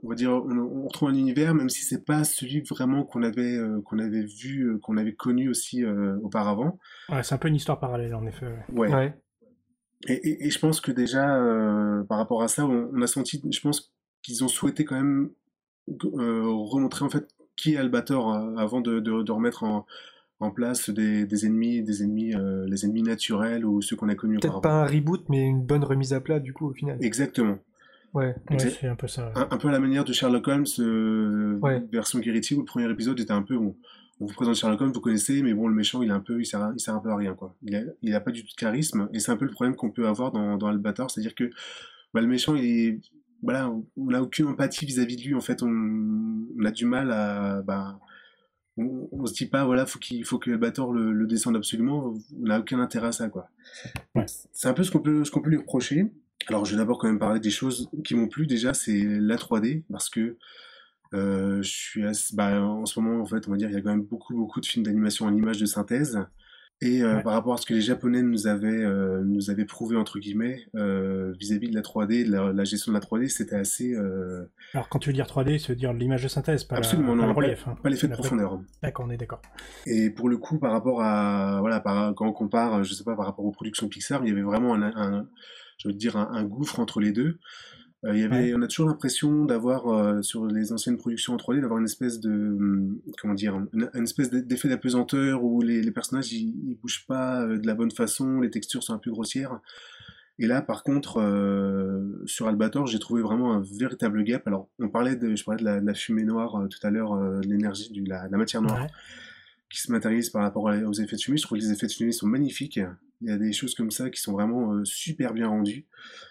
[0.02, 3.22] on va dire, on, on retrouve un univers, même si c'est pas celui vraiment qu'on
[3.22, 6.78] avait, euh, qu'on avait vu, euh, qu'on avait connu aussi euh, auparavant.
[7.10, 8.46] Ouais, c'est un peu une histoire parallèle, en effet.
[8.46, 8.88] ouais.
[8.88, 8.94] Ouais.
[8.94, 9.14] Ouais.
[10.08, 13.06] Et, et, et je pense que déjà, euh, par rapport à ça, on, on a
[13.06, 15.30] senti, je pense qu'ils ont souhaité quand même
[15.88, 19.86] euh, remontrer en fait qui est Albator euh, avant de, de, de remettre en,
[20.40, 24.14] en place des, des ennemis, des ennemis, euh, les ennemis naturels ou ceux qu'on a
[24.14, 26.98] connus Peut-être pas un reboot, mais une bonne remise à plat du coup au final.
[27.00, 27.58] Exactement.
[28.14, 28.34] Ouais.
[28.58, 29.26] C'est un peu ça.
[29.28, 29.32] ouais.
[29.36, 31.82] Un, un peu à la manière de Sherlock Holmes, euh, Ouais.
[31.92, 33.74] version où le premier épisode était un peu bon.
[34.20, 36.38] On vous présente Sherlock Holmes, vous connaissez, mais bon, le méchant, il est un peu,
[36.40, 37.56] il sert, à- il sert un peu à rien, quoi.
[37.62, 39.74] Il a, il a pas du tout de charisme, et c'est un peu le problème
[39.74, 41.50] qu'on peut avoir dans, dans Albator, c'est-à-dire que
[42.14, 43.00] bah, le méchant, il est,
[43.42, 47.10] voilà, on n'a aucune empathie vis-à-vis de lui, en fait, on, on a du mal
[47.12, 47.98] à, bah,
[48.76, 52.14] on, on se dit pas, voilà, faut qu'il faut que Albator le, le descende absolument.
[52.40, 53.48] On n'a aucun intérêt à ça, quoi.
[54.14, 54.26] Ouais.
[54.52, 56.12] C'est un peu ce qu'on peut, ce qu'on peut lui reprocher.
[56.48, 58.46] Alors, je vais d'abord quand même parler des choses qui m'ont plu.
[58.46, 60.36] Déjà, c'est la 3D, parce que
[61.14, 63.76] euh, je suis assez- bah, en ce moment, en fait, on va dire, il y
[63.76, 66.18] a quand même beaucoup, beaucoup de films d'animation en images de synthèse.
[66.84, 67.22] Et euh, Ouais.
[67.22, 70.66] par rapport à ce que les Japonais nous avaient, euh, nous avaient prouvé, entre guillemets,
[70.74, 73.94] euh, vis-à-vis de la 3D, de la, la gestion de la 3D, c'était assez...
[74.74, 77.10] Alors, quand tu veux dire 3D, ça veut dire l'image de synthèse, pas, la- absolument,
[77.10, 77.68] pas non, le pas, relief.
[77.68, 77.76] hein.
[77.82, 78.60] pas l'effet de La- profondeur.
[78.82, 79.40] D'accord, on est d'accord.
[79.86, 83.14] Et pour le coup, par rapport à, voilà, par, quand on compare, je sais pas,
[83.14, 85.28] par rapport aux productions Pixar, il y avait vraiment un, un
[85.78, 87.38] je veux dire, un, un gouffre entre les deux.
[88.04, 88.54] Euh, il y avait, Ouais.
[88.56, 92.18] on a toujours l'impression d'avoir, euh, sur les anciennes productions en 3D, d'avoir une espèce
[92.20, 96.76] de, hum, comment dire, une, une espèce d'effet d'apesanteur où les, les personnages, ils, ils
[96.82, 99.60] bougent pas euh, de la bonne façon, les textures sont un peu grossières.
[100.40, 104.46] Et là, par contre, euh, sur Albator, j'ai trouvé vraiment un véritable gap.
[104.48, 106.90] Alors, on parlait de, je parlais de la, de la fumée noire euh, tout à
[106.90, 108.88] l'heure, euh, de l'énergie, de la, la matière noire Ouais.
[109.70, 111.36] qui se matérialise par rapport aux effets de fumée.
[111.36, 112.80] Je trouve que les effets de fumée sont magnifiques.
[113.20, 115.86] Il y a des choses comme ça qui sont vraiment super bien rendues.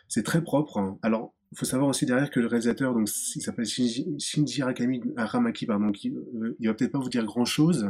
[0.10, 0.98] C'est très propre.
[1.04, 5.02] Alors, il faut savoir aussi derrière que le réalisateur, donc il s'appelle Shinji, Shinji Arakami,
[5.18, 7.90] Aramaki, pardon, qui, euh, il va peut-être pas vous dire grand chose,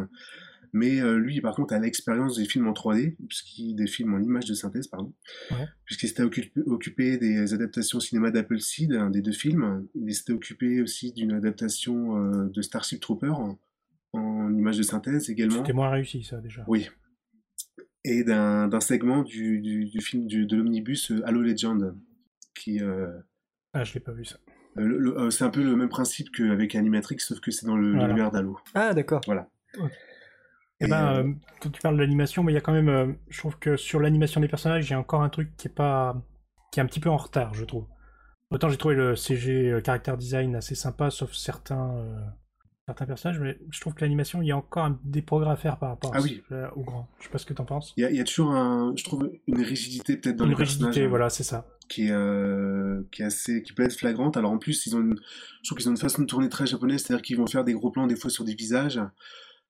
[0.74, 4.20] mais euh, lui, par contre, a l'expérience des films en 3D, puisqu'il des films en
[4.20, 5.14] images de synthèse, pardon,
[5.52, 5.68] Ouais.
[5.86, 9.86] puisqu'il s'était occupé, occupé des adaptations cinéma d'Appleseed, hein, des deux films.
[9.96, 13.60] Il s'était occupé aussi d'une adaptation euh, de Starship Trooper en,
[14.14, 15.58] en images de synthèse également.
[15.58, 16.64] C'était moins réussi, ça, déjà.
[16.68, 16.88] Oui.
[18.04, 21.94] Et d'un segment du, du, du film du- de l'omnibus euh, Halo Legend,
[22.56, 23.12] qui euh,
[23.74, 24.36] Ah, je l'ai pas vu, ça.
[24.78, 27.66] euh, le- le- euh, c'est un peu le même principe qu'avec Animatrix, sauf que c'est
[27.66, 28.08] dans le- Voilà.
[28.08, 28.58] l'univers d'Halo.
[28.74, 29.22] Ah, d'accord.
[29.28, 32.74] Eh Et, ben, euh, euh, quand tu parles de l'animation, mais il y a quand
[32.74, 35.56] même, euh, je trouve que sur l'animation des personnages, il y a encore un truc
[35.58, 36.22] qui est pas,
[36.72, 37.86] qui est un petit peu en retard, je trouve.
[38.50, 42.20] Autant j'ai trouvé le CG euh, character design assez sympa, sauf certains, euh,
[42.88, 45.56] certains personnages, mais je trouve que l'animation, il y a encore un- des progrès à
[45.56, 46.42] faire par rapport à Ah oui.
[46.76, 47.08] au grand.
[47.20, 47.94] Je sais pas ce que t'en penses.
[47.98, 50.52] Il y, a, il y a toujours, un, je trouve, une rigidité peut-être dans Une
[50.52, 50.88] les personnages.
[50.88, 51.68] rigidité, hein, voilà, c'est ça.
[51.92, 54.38] Qui est, euh, qui est assez, qui peut être flagrante.
[54.38, 55.16] Alors en plus, ils ont une,
[55.62, 57.74] je trouve qu'ils ont une façon de tourner très japonaise, c'est-à-dire qu'ils vont faire des
[57.74, 59.02] gros plans des fois sur des visages.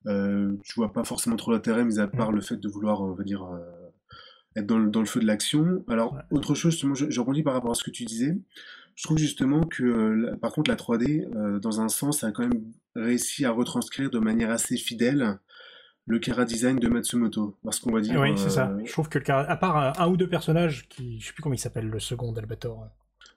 [0.08, 3.14] Euh, tu vois pas forcément trop l'intérêt, mis à part le fait de vouloir, on
[3.14, 3.60] va dire, euh,
[4.56, 5.84] être dans le, dans le feu de l'action.
[5.88, 6.22] Alors Ouais.
[6.32, 8.38] autre chose, justement, je, je rebondis par rapport à ce que tu disais.
[8.96, 12.32] Je trouve justement que, euh, la- par contre, la 3D, euh, dans un sens, a
[12.32, 12.64] quand même
[12.96, 15.40] réussi à retranscrire de manière assez fidèle
[16.08, 18.20] le Kara design de Matsumoto, parce qu'on va dire.
[18.20, 18.70] oui, c'est ça.
[18.70, 21.34] euh, Je trouve que le car- à part un, ou deux personnages qui, je sais
[21.34, 22.88] plus comment il s'appelle, le second Albator.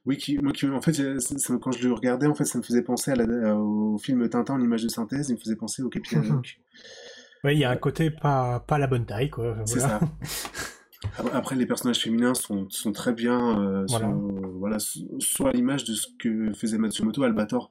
[0.07, 2.63] Oui, qui, moi, qui, en fait, c'est- quand je le regardais, en fait, ça me
[2.63, 5.57] faisait penser à la- euh, au film Tintin en image de synthèse, il me faisait
[5.57, 6.59] penser au Capitaine Haddock.
[7.45, 9.57] Oui, il y a un côté pas, pas la bonne taille, quoi.
[9.67, 10.01] C'est ça.
[11.35, 14.07] Après, les personnages féminins sont, sont très bien, euh, Voilà.
[14.07, 17.69] sont, voilà, s- soit à l'image de ce que faisait Matsumoto, Albator.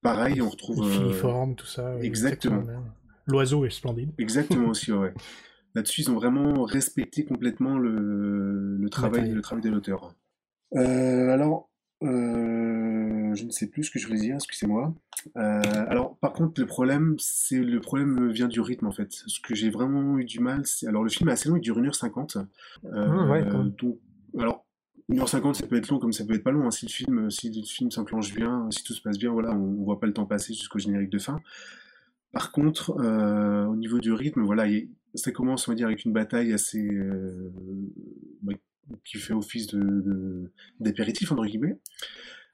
[0.00, 0.86] Pareil, on retrouve.
[0.86, 1.96] Euh, filiformes, tout ça.
[2.00, 2.62] exactement.
[3.28, 4.10] L'oiseau est splendide.
[4.18, 5.12] Exactement aussi, ouais.
[5.74, 10.14] Là-dessus, ils ont vraiment respecté complètement le, le travail, le travail de l'auteur.
[10.74, 11.68] Euh, alors,
[12.02, 14.94] euh, je ne sais plus ce que je voulais dire, excusez-moi.
[15.36, 19.12] Euh, alors, par contre, le problème, c'est le problème vient du rythme en fait.
[19.12, 21.60] Ce que j'ai vraiment eu du mal, c'est alors le film est assez long, il
[21.60, 22.38] dure 1h50.
[22.84, 23.70] Euh, Mmh, ouais, quand même.
[23.78, 23.98] donc,
[24.38, 24.64] alors
[25.10, 26.66] 1h50, ça peut être long comme ça peut être pas long.
[26.66, 26.70] hein.
[26.70, 29.80] Si le film, si le film s'enclenche bien, si tout se passe bien, voilà, on,
[29.80, 31.40] on voit pas le temps passer jusqu'au générique de fin.
[32.32, 36.86] Par contre, euh, au niveau du rythme, voilà, il- ça commence, avec une bataille assez
[36.86, 37.50] euh,
[38.42, 38.52] bah,
[39.04, 41.78] qui fait office de, d'apéritif entre guillemets.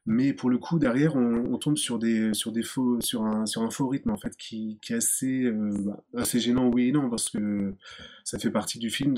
[0.06, 1.98] Mais pour le coup, derrière, on, tombe sur
[2.52, 6.40] des faux sur un faux rythme en fait qui, qui est assez euh, bah, assez
[6.40, 7.72] gênant oui et non parce que
[8.22, 9.14] ça fait partie du film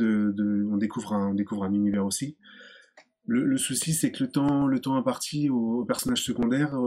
[0.71, 2.37] on découvre un univers aussi.
[3.29, 6.79] Le, souci, c'est que le temps le imparti aux, personnages secondaires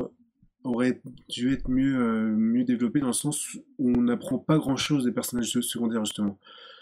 [0.63, 4.75] aurait dû être mieux euh, mieux développé dans le sens où on n'apprend pas grand
[4.77, 6.37] chose des personnages secondaires justement.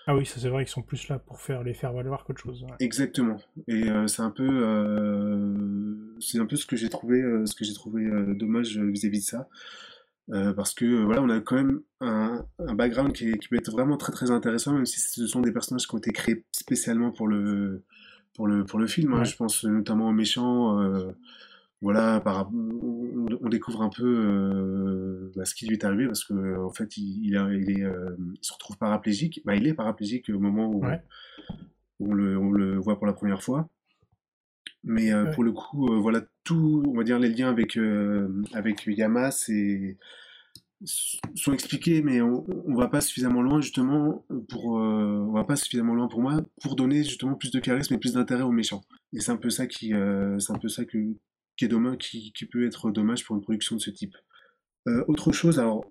[0.10, 2.40] Ah oui, ça c'est vrai qu'ils sont plus là pour faire les faire valoir qu'autre
[2.42, 2.64] chose.
[2.64, 2.70] ouais.
[2.80, 3.38] Exactement.
[3.68, 5.54] Et euh, c'est un peu, euh,
[6.20, 9.50] c'est un peu ce que j'ai trouvé, ce que j'ai trouvé dommage vis-à-vis de ça,
[10.30, 13.56] Euh, parce que voilà, on a quand même un, un background qui, est- qui peut
[13.56, 16.44] être vraiment très très intéressant, même si ce sont des personnages qui ont été créés
[16.52, 17.82] spécialement pour le
[18.36, 19.14] pour le pour le film.
[19.14, 19.24] hein.
[19.24, 20.82] Je pense notamment aux méchants.
[20.82, 21.12] euh,
[21.82, 22.50] voilà, par,
[23.42, 26.98] on, découvre un peu euh, bah, ce qui lui est arrivé parce que en fait,
[26.98, 29.42] il, il, a- il est, euh, il se retrouve paraplégique.
[29.46, 31.02] Bah, il est paraplégique au moment où, Ouais.
[32.00, 33.70] on le, on le voit pour la première fois.
[34.84, 35.32] Mais euh, Ouais.
[35.34, 37.78] pour le coup, voilà, tout, on va dire, les liens avec,
[38.54, 39.98] avec Yama, c'est
[41.34, 45.56] sont expliqués, mais on, on va pas suffisamment loin justement pour, euh, on va pas
[45.56, 48.84] suffisamment loin pour moi pour donner justement plus de charisme et plus d'intérêt aux méchants.
[49.12, 51.00] Et c'est un peu ça qui, euh, c'est un peu ça que,
[51.58, 54.16] qui est dommage, qui, peut être dommage pour une production de ce type.
[54.88, 55.86] Euh, autre chose, alors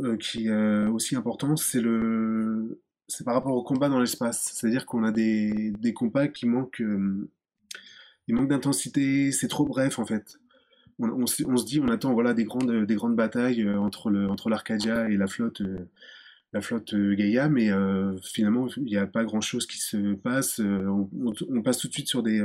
[0.00, 4.52] euh, qui est aussi important, c'est le, c'est par rapport au combat dans l'espace.
[4.54, 7.30] C'est-à-dire qu'on a des, des combats qui manquent, euh,
[8.26, 10.38] ils manquent d'intensité, c'est trop bref en fait.
[11.00, 14.48] On, se dit, on attend voilà des grandes, des grandes batailles euh, entre le, entre
[14.48, 15.90] l'Arcadia et la flotte, euh,
[16.52, 20.60] la flotte euh, Gaïa, mais euh, finalement il n'y a pas grand-chose qui se passe.
[20.60, 20.86] Euh,
[21.48, 22.40] on, passe tout de suite sur des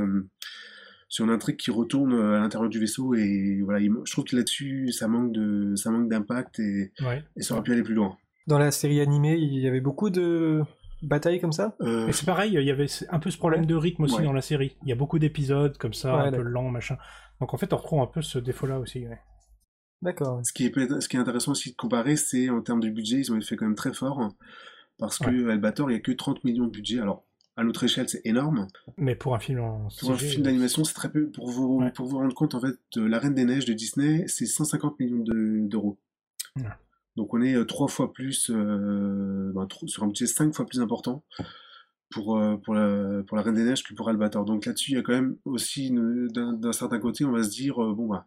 [1.09, 4.35] sur une intrigue qui retourne à l'intérieur du vaisseau et voilà, il, je trouve que
[4.35, 7.23] là-dessus ça manque de ça manque d'impact et, Ouais.
[7.35, 8.15] et ça aurait pu aller plus loin.
[8.47, 10.61] Dans la série animée, il y avait beaucoup de
[11.01, 11.75] batailles comme ça?
[11.81, 14.23] Euh, Et c'est pareil, il y avait un peu ce problème de rythme aussi Ouais.
[14.23, 14.75] dans la série.
[14.83, 16.97] Il y a beaucoup d'épisodes comme ça, Ouais, un peu lents, machin.
[17.41, 19.05] Donc en fait, on retrouve un peu ce défaut-là aussi.
[19.07, 19.19] ouais.
[20.01, 20.39] D'accord.
[20.45, 23.17] Ce qui, est, ce qui est intéressant aussi de comparer, c'est en termes de budget,
[23.19, 24.19] ils ont été fait quand même très fort.
[24.21, 24.29] hein,
[24.97, 26.99] Parce que Albator, il n'y a que 30 millions de budget.
[26.99, 28.67] Alors, à notre échelle, c'est énorme.
[28.97, 31.29] Mais pour un film en Pour un film d'animation, c'est très peu.
[31.29, 31.91] Pour vous, Ouais.
[31.91, 35.23] pour vous rendre compte, en fait, La Reine des Neiges de Disney, c'est 150 millions
[35.23, 35.97] de- d'euros.
[36.55, 36.63] Ouais.
[37.17, 40.65] Donc, on est euh, trois fois plus, euh, ben, tro- sur un budget cinq fois
[40.65, 41.23] plus important
[42.09, 44.43] pour, euh, pour, la, pour La Reine des Neiges que pour Albator.
[44.45, 47.83] Donc, là-dessus, il y a quand même aussi, d'un certain côté, on va se dire,
[47.83, 48.25] euh, bon, bah,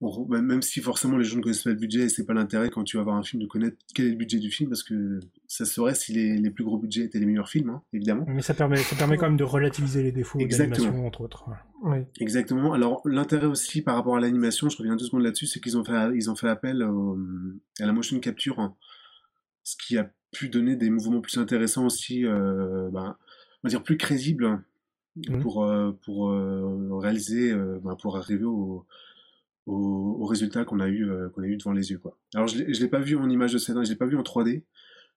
[0.00, 2.32] on- même même si forcément les gens ne connaissent pas le budget, et c'est pas
[2.32, 4.70] l'intérêt quand tu vas voir un film de connaître quel est le budget du film,
[4.70, 7.68] parce que ça se saurait si les, les plus gros budgets étaient les meilleurs films,
[7.68, 8.24] hein, évidemment.
[8.26, 11.44] Mais ça permet, ça permet quand même de relativiser les défauts d'animation, entre autres.
[11.82, 11.98] Oui.
[12.20, 12.72] Exactement.
[12.72, 15.84] Alors l'intérêt aussi par rapport à l'animation, je reviens deux secondes là-dessus, c'est qu'ils ont
[15.84, 17.18] fait, ils ont fait appel au-
[17.80, 18.74] à la motion capture, hein,
[19.62, 23.16] ce qui a pu donner des mouvements plus intéressants aussi, euh, ben,
[23.62, 24.64] on va dire plus crédibles hein,
[25.16, 25.40] Mhm.
[25.40, 28.86] pour, euh, pour euh, réaliser, ben, pour arriver au,
[29.66, 32.16] au, au résultat qu'on a eu, qu'on a eu devant les yeux, quoi.
[32.34, 34.22] Alors je je l'ai pas vu en image de scène, je l'ai pas vu en
[34.22, 34.62] 3D.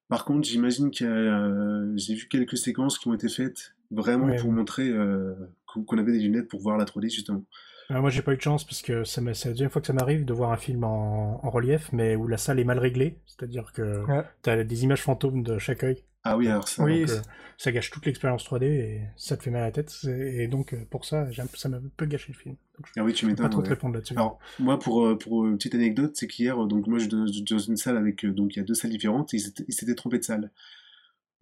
[0.09, 4.49] Par contre, j'imagine euh, j'ai vu quelques séquences qui ont été faites vraiment Ouais, pour
[4.49, 4.55] ouais.
[4.55, 5.33] montrer euh,
[5.65, 7.45] qu'on avait des lunettes pour voir la 3D justement.
[7.91, 9.93] Euh, moi, j'ai pas eu de chance parce que c'est la deuxième fois que ça
[9.93, 13.19] m'arrive de voir un film en, en relief, mais où la salle est mal réglée.
[13.25, 14.23] C'est-à-dire que Ouais.
[14.41, 16.03] t'as des images fantômes de chaque œil.
[16.23, 16.83] Ah oui, alors ça.
[16.85, 17.21] Oui, Donc, euh,
[17.57, 19.93] ça gâche toute l'expérience 3D et ça te fait mal à la tête.
[20.07, 22.55] Et donc, euh, pour ça, ça m'a un peu gâché le film.
[22.77, 23.43] Donc, je Ah oui, tu m'étonnes.
[23.45, 23.73] pas trop te ouais.
[23.73, 24.13] répondre là-dessus.
[24.15, 27.75] Alors, moi, pour, pour une petite anecdote, c'est qu'hier, donc moi, je suis dans une
[27.75, 30.19] salle avec, donc il y a deux salles différentes, et ils étaient- ils s'étaient trompés
[30.19, 30.49] de salle.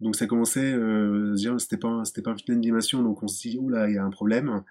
[0.00, 3.22] Donc ça commençait, euh, à se dire, c'était pas, c'était pas un film d'animation, donc
[3.22, 4.64] on se dit, oula, il y a un problème.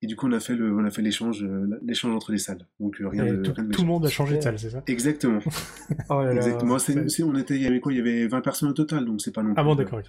[0.00, 2.38] Et du coup, on a fait le, on a fait l'échange, euh, l'échange entre les
[2.38, 2.66] salles.
[2.78, 4.70] Donc euh, rien de, tout, rien de tout le monde a changé de salle, c'est
[4.70, 4.82] ça?
[4.86, 5.40] Exactement.
[6.10, 6.36] Oh là là.
[6.36, 6.76] Exactement.
[6.76, 7.92] On était, il y avait quoi?
[7.92, 9.84] Il y avait 20 personnes au total, donc c'est pas non Ah bon, plus, euh,
[9.84, 10.02] d'accord.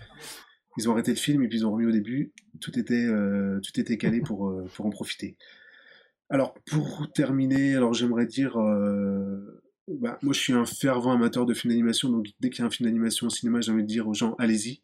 [0.78, 2.32] Ils ont arrêté le film et puis ils ont remis au début.
[2.62, 5.38] Tout était, euh, tout était calé pour, euh, pour en profiter.
[6.30, 11.54] Alors, pour terminer, alors j'aimerais dire, euh, bah, moi je suis un fervent amateur de
[11.56, 13.88] films d'animation, donc dès qu'il y a un film d'animation au cinéma, j'ai envie de
[13.88, 14.84] dire aux gens, allez-y,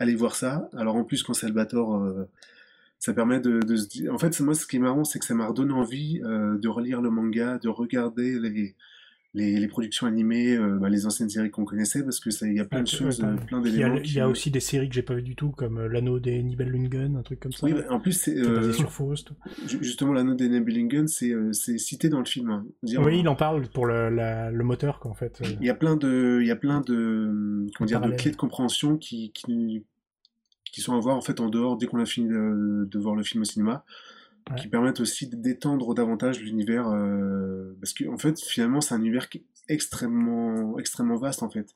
[0.00, 0.68] allez voir ça.
[0.76, 2.24] Alors en plus, quand euh,
[2.98, 4.12] ça permet de, de se dire...
[4.14, 6.68] En fait, moi ce qui est marrant, c'est que ça m'a redonné envie euh, de
[6.68, 8.74] relire le manga, de regarder les,
[9.34, 12.60] les, les productions animées, euh, bah, les anciennes séries qu'on connaissait, parce que il y
[12.60, 14.00] a plein de choses, ouais, euh, plein Il y, a, d'éléments.
[14.04, 16.40] il y a aussi des séries que j'ai pas vues du tout, comme L'anneau des
[16.42, 17.66] Nibelungen, un truc comme ça.
[17.66, 19.32] Oui, bah, en plus, c'est, euh, sur Faust.
[19.66, 21.34] ju- justement, l'anneau des Nebelungen, c'est
[21.78, 22.48] cité dans le film.
[22.50, 22.64] hein.
[22.84, 25.42] Dire, Oui, il en parle pour le, la- le moteur, quoi, en fait.
[25.60, 28.36] Il y a plein de, il y a plein de, comment dire, de clés de
[28.36, 29.84] compréhension qui, qui,
[30.74, 33.14] qui sont à voir en fait en dehors dès qu'on a fini de, de voir
[33.14, 33.84] le film au cinéma,
[34.50, 34.56] Ouais.
[34.56, 39.30] qui permettent aussi d'étendre davantage l'univers, euh, parce que en fait finalement c'est un univers
[39.30, 41.72] qui est extrêmement, extrêmement vaste en fait.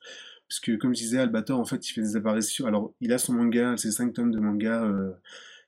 [0.49, 2.67] Parce que comme je disais, Albator en fait il fait des apparitions.
[2.67, 5.13] Alors il a son manga, ses cinq tomes de manga euh,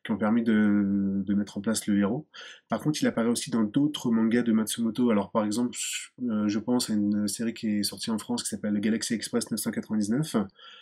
[0.05, 2.27] qui ont permis de, de mettre en place le héros.
[2.69, 5.11] Par contre, il apparaît aussi dans d'autres mangas de Matsumoto.
[5.11, 8.43] Alors, par exemple, je, euh, je pense à une série qui est sortie en France
[8.43, 10.37] qui s'appelle Galaxy Express 999,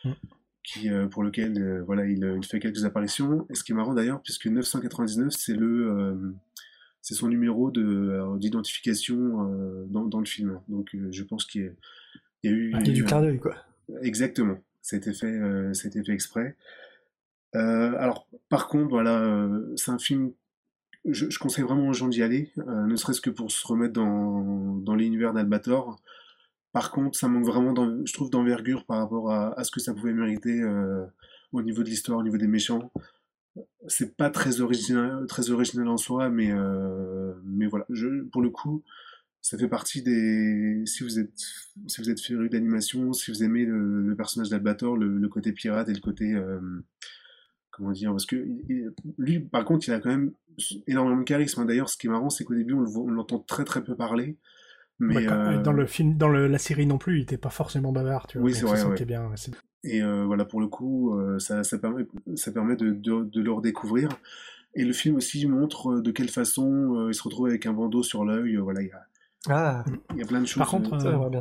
[0.05, 0.11] Mm.
[0.63, 3.47] Qui, euh, pour lequel euh, voilà, il, il fait quelques apparitions.
[3.51, 6.15] Et ce qui est marrant d'ailleurs, puisque 999, c'est le, euh,
[7.03, 10.61] c'est son numéro de, euh, d'identification euh, dans, dans le film.
[10.69, 11.71] Donc, euh, je pense qu'il y a,
[12.43, 13.57] il y a eu, Il y a du clin d'œil, quoi.
[14.03, 16.57] Exactement, ça a été fait, euh, ça a été fait exprès.
[17.55, 20.33] Euh, alors, par contre, voilà, euh, c'est un film,
[21.07, 23.95] je, je conseille vraiment aux gens d'y aller, euh, ne serait-ce que pour se remettre
[23.95, 25.99] dans, dans l'univers d'Albator.
[26.73, 30.13] Par contre, ça manque vraiment, je trouve, d'envergure par rapport à, ce que ça pouvait
[30.13, 31.05] mériter euh,
[31.53, 32.93] au niveau de l'histoire, au niveau des méchants.
[33.89, 38.51] C'est pas très original, très original en soi, mais, euh, mais voilà, je, pour le
[38.51, 38.85] coup,
[39.41, 40.83] ça fait partie des.
[40.87, 41.33] Si vous êtes,
[41.87, 45.95] si vous êtes féru d'animation, si vous aimez le, personnage d'Albator, le, côté pirate et
[45.95, 46.35] le côté.
[46.35, 46.61] euh,
[47.71, 48.47] comment dire Parce que
[49.17, 50.33] lui, par contre, il a quand même
[50.87, 51.65] énormément de charisme.
[51.67, 54.37] D'ailleurs, ce qui est marrant, c'est qu'au début, on l'entend très très peu parler.
[55.01, 57.93] Mais, euh, Dans le film, dans le- la série non plus, il était pas forcément
[57.93, 58.47] bavard, tu vois.
[58.47, 59.05] Oui, c'est vrai, ça ouais.
[59.05, 59.31] bien.
[59.85, 63.41] Et euh, voilà, pour le coup, euh, ça, ça permet, ça permet de, de, de
[63.41, 64.09] le redécouvrir.
[64.75, 68.25] Et le film aussi montre de quelle façon il se retrouve avec un bandeau sur
[68.25, 68.57] l'œil.
[68.57, 69.07] Voilà, il y a,
[69.49, 70.59] Ah, il y a plein de choses.
[70.59, 71.41] Par contre, ça, Euh, bien.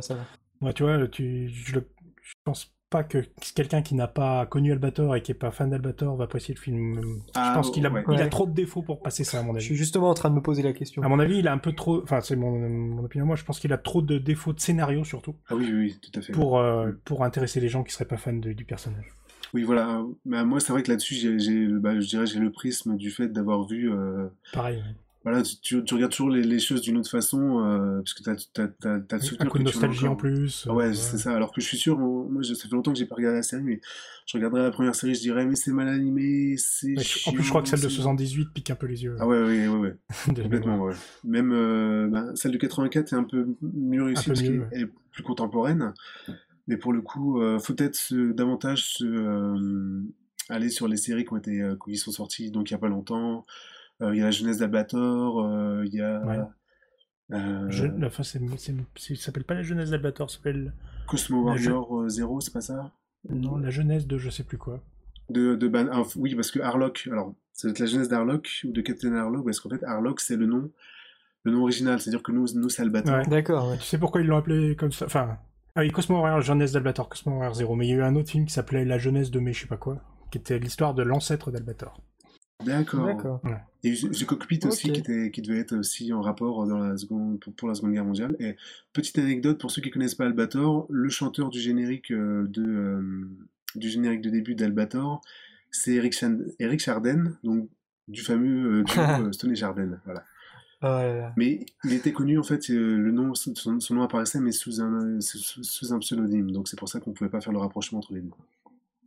[0.60, 1.88] Ouais, tu vois, tu, je, le-
[2.22, 3.24] je pense pas que
[3.54, 6.60] quelqu'un qui n'a pas connu Albator et qui est pas fan d'Albator va apprécier le
[6.60, 7.00] film.
[7.02, 8.02] Je Ah, pense qu'il a, ouais.
[8.08, 8.28] il a Ouais.
[8.30, 9.64] trop de défauts pour passer ça, à mon Je avis.
[9.66, 11.02] suis justement en train de me poser la question.
[11.02, 12.02] À mon avis, il a un peu trop.
[12.02, 13.26] Enfin, c'est mon, mon opinion.
[13.26, 15.98] Moi, je pense qu'il a trop de défauts de scénario, surtout, Ah oui, oui, oui,
[16.00, 16.32] tout à fait.
[16.32, 19.06] pour, euh, pour intéresser les gens qui seraient pas fans de- du personnage.
[19.54, 20.02] Oui, voilà.
[20.24, 23.28] Bah, moi, c'est vrai que là-dessus, j'ai, bah, je dirais, j'ai le prisme du fait
[23.28, 23.90] d'avoir vu.
[23.92, 24.82] euh, Pareil.
[25.24, 28.22] Voilà, tu, tu- tu regardes toujours les, les choses d'une autre façon, euh, parce que
[28.22, 30.66] t'as, t'as, t'as, t'as le Un souvenir coup de tu nostalgie en plus.
[30.68, 31.34] Ah ouais, c'est ça.
[31.34, 33.42] Alors que je suis sûr, moi, je- ça fait longtemps que j'ai pas regardé la
[33.42, 33.80] série, mais
[34.26, 36.94] je regarderai la première série, je dirais, mais c'est mal animé, c'est.
[37.26, 39.16] En plus, je crois que celle de chiant, c'est- 78 pique un peu les yeux.
[39.18, 39.96] Ah ouais, ouais, ouais, ouais.
[40.42, 40.94] Complètement, ouais.
[41.24, 44.80] Même euh, bah, celle de 84 est un peu mieux réussie parce mieux, qu'elle ouais.
[44.82, 45.92] est plus contemporaine.
[46.68, 50.02] Mais pour le coup, euh, faut peut-être davantage euh,
[50.48, 52.88] aller sur les séries qui, ont été, qui sont sorties donc il y a pas
[52.88, 53.44] longtemps.
[54.02, 56.38] Euh, Il y a la jeunesse d'Albator, euh, il y a Ouais.
[57.32, 60.72] euh, Je, enfin, c'est, c'est- c'est- ça s'appelle pas la jeunesse d'Albator, ça s'appelle
[61.06, 62.92] Cosmo je- Warrior Zero, c'est pas ça?
[63.28, 64.80] Non la jeunesse de je sais plus quoi.
[65.30, 68.48] de, de Ban- ah, oui, parce que Harlock, alors, ça doit être la jeunesse d'Harlock
[68.64, 70.70] ou de Captain Harlock, parce qu'en fait, Harlock, c'est le nom,
[71.42, 73.14] le nom original, c'est-à-dire que nous, nous c'est Albator.
[73.14, 73.26] Ouais.
[73.26, 73.76] D'accord, ouais.
[73.78, 75.04] Tu sais pourquoi ils l'ont appelé comme ça?
[75.06, 75.36] Enfin,
[75.74, 77.74] ah oui, Cosmo Warrior, jeunesse d'Albator, Cosmo Warrior 0.
[77.76, 79.60] Mais il y a eu un autre film qui s'appelait La jeunesse de mais je
[79.62, 79.98] sais pas quoi,
[80.30, 82.00] qui était l'histoire de l'ancêtre d'Albator.
[82.64, 83.40] D'accord.
[83.84, 87.38] Et The Cockpit aussi, qui, était, qui devait être aussi en rapport dans la seconde,
[87.38, 88.34] pour, pour la Seconde Guerre mondiale.
[88.40, 88.56] Et
[88.92, 93.28] petite anecdote, pour ceux qui connaissent pas Albator, le chanteur du générique, euh, de, euh,
[93.76, 95.20] du, générique de début d'Albator,
[95.70, 96.16] c'est Eric,
[96.58, 97.68] Eric Charden, donc
[98.08, 100.00] du fameux euh, duo euh, Stone et Charden.
[100.04, 100.24] Voilà.
[100.80, 101.32] Là là.
[101.36, 104.80] Mais il était connu, en fait, euh, le nom, son, son nom apparaissait, mais sous
[104.80, 106.50] un, sous, sous un pseudonyme.
[106.52, 108.30] Donc c'est pour ça qu'on pouvait pas faire le rapprochement entre les deux.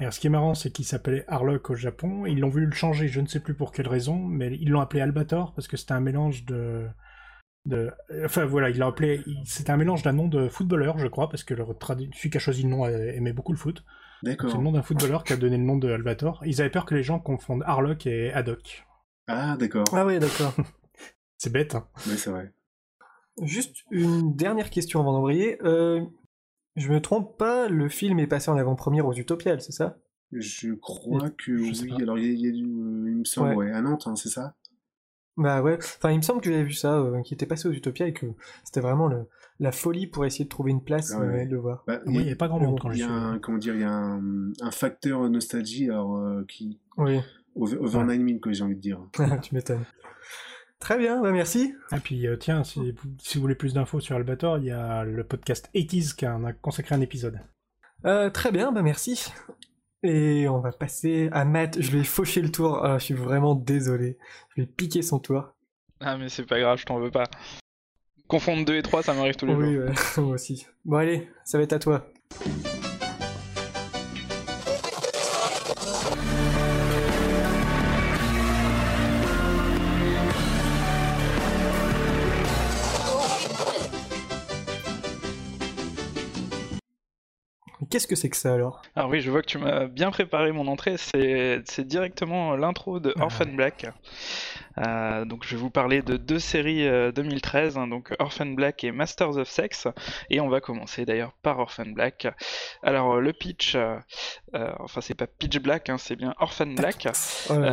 [0.01, 2.25] Et alors, ce qui est marrant, c'est qu'il s'appelait Harlock au Japon.
[2.25, 4.81] Ils l'ont voulu le changer, je ne sais plus pour quelle raison, mais ils l'ont
[4.81, 6.87] appelé Albator parce que c'était un mélange de.
[7.65, 7.91] de...
[8.25, 9.21] Enfin voilà, ils l'ont appelé.
[9.27, 12.29] il- C'était un mélange d'un nom de footballeur, je crois, parce que le tradu- celui
[12.31, 13.83] qui a choisi le nom euh, aimait beaucoup le foot.
[14.23, 14.57] C'est D'accord.
[14.57, 16.41] le nom d'un footballeur qui a donné le nom de Albator.
[16.45, 18.85] Ils avaient peur que les gens confondent Harlock et Haddock.
[19.27, 19.85] Ah, d'accord.
[19.93, 20.53] Ah oui, d'accord.
[21.37, 21.87] C'est bête, hein.
[22.07, 22.51] Oui, c'est vrai.
[23.41, 25.57] Juste une dernière question avant d'embrayer.
[25.63, 26.01] Euh,
[26.75, 29.97] je me trompe pas, le film est passé en avant-première aux Utopiales, c'est ça?
[30.31, 32.01] Je crois que Je oui.
[32.01, 33.55] Alors, il y a, il y a du, euh, il me semble, Ouais.
[33.55, 34.55] ouais, à Nantes, hein, c'est ça?
[35.37, 35.77] Bah ouais.
[35.77, 38.13] Enfin, il me semble que j'avais vu ça, euh, qui était passé aux Utopia et
[38.13, 38.27] que
[38.63, 39.27] c'était vraiment le-
[39.59, 41.83] la folie pour essayer de trouver une place Ah ouais, euh, de le voir.
[41.87, 43.13] Bah, Moi, il n'y avait pas grand monde quand il je y a suis.
[43.15, 47.19] un, comment dire, il y a un, un facteur nostalgie alors, euh, qui Oui,
[47.55, 48.05] over, over Ouais.
[48.05, 48.99] 9000, quoi, j'ai envie de dire.
[49.41, 49.83] tu m'étonnes.
[50.81, 51.73] Très bien, bah merci.
[51.95, 55.03] Et puis, euh, tiens, si, si vous voulez plus d'infos sur Albator, il y a
[55.03, 57.39] le podcast 80s qui en a consacré un épisode.
[58.05, 59.31] Euh, très bien, bah merci.
[60.03, 61.79] Et on va passer à Matt.
[61.79, 62.83] Je vais faucher le tour.
[62.83, 64.17] Ah, je suis vraiment désolé.
[64.55, 65.53] Je vais piquer son tour.
[65.99, 67.25] Ah, mais c'est pas grave, je t'en veux pas.
[68.27, 69.83] Confondre 2 et 3, ça m'arrive tous les Oui, jours.
[69.85, 70.65] ouais, moi aussi.
[70.83, 72.07] Bon allez, ça va être à toi.
[87.91, 88.81] Qu'est-ce que c'est que ça alors?
[88.95, 90.95] Alors oui, je vois que tu m'as bien préparé mon entrée.
[90.97, 93.23] C'est directement l'intro de Ah.
[93.25, 93.85] Orphan Black.
[94.77, 98.85] Euh, donc je vais vous parler de deux séries euh, 2013, hein, donc Orphan Black
[98.85, 99.87] et Masters of Sex.
[100.29, 102.27] Et on va commencer d'ailleurs par Orphan Black.
[102.81, 103.97] Alors euh, le pitch, euh,
[104.55, 107.07] euh, enfin c'est pas Pitch Black, hein, c'est bien Orphan Black.
[107.49, 107.67] Oh là là,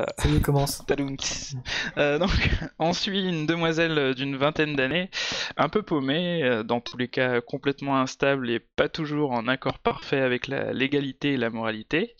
[0.00, 0.84] Euh, Ça y est, commence.
[0.88, 1.54] Tadunks.
[1.98, 2.30] Euh, donc,
[2.80, 5.08] on suit une demoiselle d'une vingtaine d'années,
[5.56, 9.59] un peu paumée, euh, dans tous les cas complètement instable et pas toujours en accord
[9.82, 12.16] parfait avec la légalité et la moralité.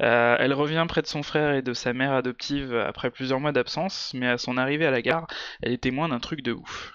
[0.00, 3.52] Euh, elle revient près de son frère et de sa mère adoptive après plusieurs mois
[3.52, 5.26] d'absence, mais à son arrivée à la gare,
[5.62, 6.92] elle est témoin d'un truc de ouf.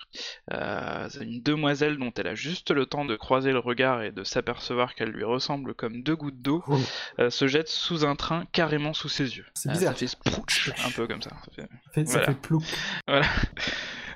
[0.53, 4.23] Euh, une demoiselle dont elle a juste le temps de croiser le regard et de
[4.23, 6.77] s'apercevoir qu'elle lui ressemble comme deux gouttes d'eau, Oh.
[7.19, 9.45] euh, se jette sous un train carrément sous ses yeux.
[9.53, 9.93] C'est bizarre.
[9.93, 11.29] ça fait splouch, un peu comme ça.
[11.45, 12.25] ça fait- Ça fait, ça Voilà.
[12.27, 12.63] fait plouc.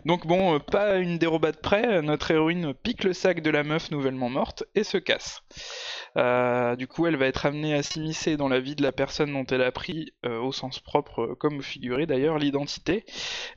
[0.06, 3.92] Donc bon, euh, pas une dérobade près, notre héroïne pique le sac de la meuf
[3.92, 5.44] nouvellement morte et se casse.
[6.18, 9.32] Euh, du coup, elle va être amenée à s'immiscer dans la vie de la personne
[9.32, 13.06] dont elle a pris, euh, au sens propre euh, comme figuré d'ailleurs, l'identité.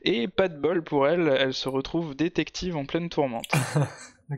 [0.03, 3.51] Et pas de bol pour elle, elle se retrouve détective en pleine tourmente.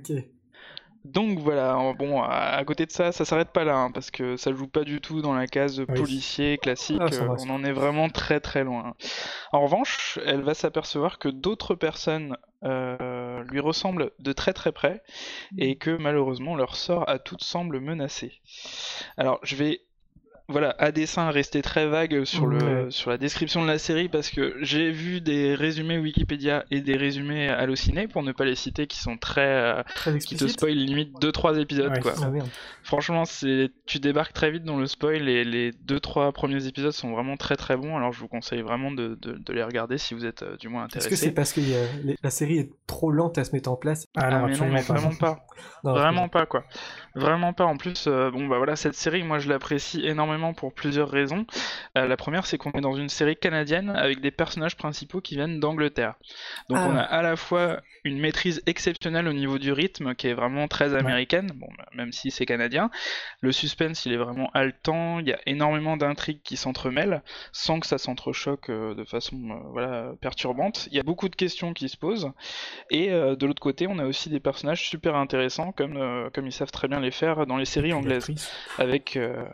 [1.06, 4.52] Donc voilà, bon, à, côté de ça, ça s'arrête pas là, hein, parce que ça
[4.52, 7.72] joue pas du tout dans la case policier classique, Ah, euh, va, on en est
[7.72, 8.94] vraiment très très loin.
[9.52, 15.02] En revanche, elle va s'apercevoir que d'autres personnes euh, lui ressemblent de très très près,
[15.58, 18.40] et que malheureusement leur sort à toutes semble menacé.
[19.16, 19.85] Alors je vais
[20.48, 22.86] voilà, à dessin, rester très vague sur, le, Ouais.
[22.90, 26.96] sur la description de la série parce que j'ai vu des résumés Wikipédia et des
[26.96, 29.40] résumés Allociné, pour ne pas les citer, qui sont très.
[29.46, 32.14] euh, Très qui te spoilent limite 2-3 épisodes, Ouais, quoi.
[32.22, 32.30] Ah.
[32.84, 37.10] Franchement, c'est tu débarques très vite dans le spoil et les 2-3 premiers épisodes sont
[37.12, 40.14] vraiment très très bons, alors je vous conseille vraiment de, de- de les regarder si
[40.14, 41.10] vous êtes euh, du moins Est-ce intéressé.
[41.10, 44.06] que c'est parce que les- la série est trop lente à se mettre en place?
[44.16, 45.38] Ah, Ah, non, mais non, mais vraiment pas.
[45.84, 46.64] Non, Vraiment pas quoi.
[47.16, 47.64] Vraiment pas.
[47.64, 51.46] En plus, euh, bon bah voilà, cette série, moi je l'apprécie énormément pour plusieurs raisons.
[51.96, 55.34] Euh, la première, c'est qu'on est dans une série canadienne avec des personnages principaux qui
[55.34, 56.16] viennent d'Angleterre.
[56.68, 56.88] Donc Ah.
[56.90, 60.68] on a à la fois une maîtrise exceptionnelle au niveau du rythme qui est vraiment
[60.68, 62.90] très américaine, bon bah, même si c'est canadien.
[63.40, 65.18] Le suspense, il est vraiment haletant.
[65.20, 69.38] Il y a énormément d'intrigues qui s'entremêlent sans que ça s'entrechoque euh, de façon
[69.72, 70.86] voilà perturbante.
[70.90, 72.30] Il y a beaucoup de questions qui se posent.
[72.90, 76.70] Et de l'autre côté, on a aussi des personnages super intéressants, comme, comme ils savent
[76.70, 78.30] très bien les faire dans les séries anglaises.
[78.78, 79.16] Avec.
[79.16, 79.44] euh,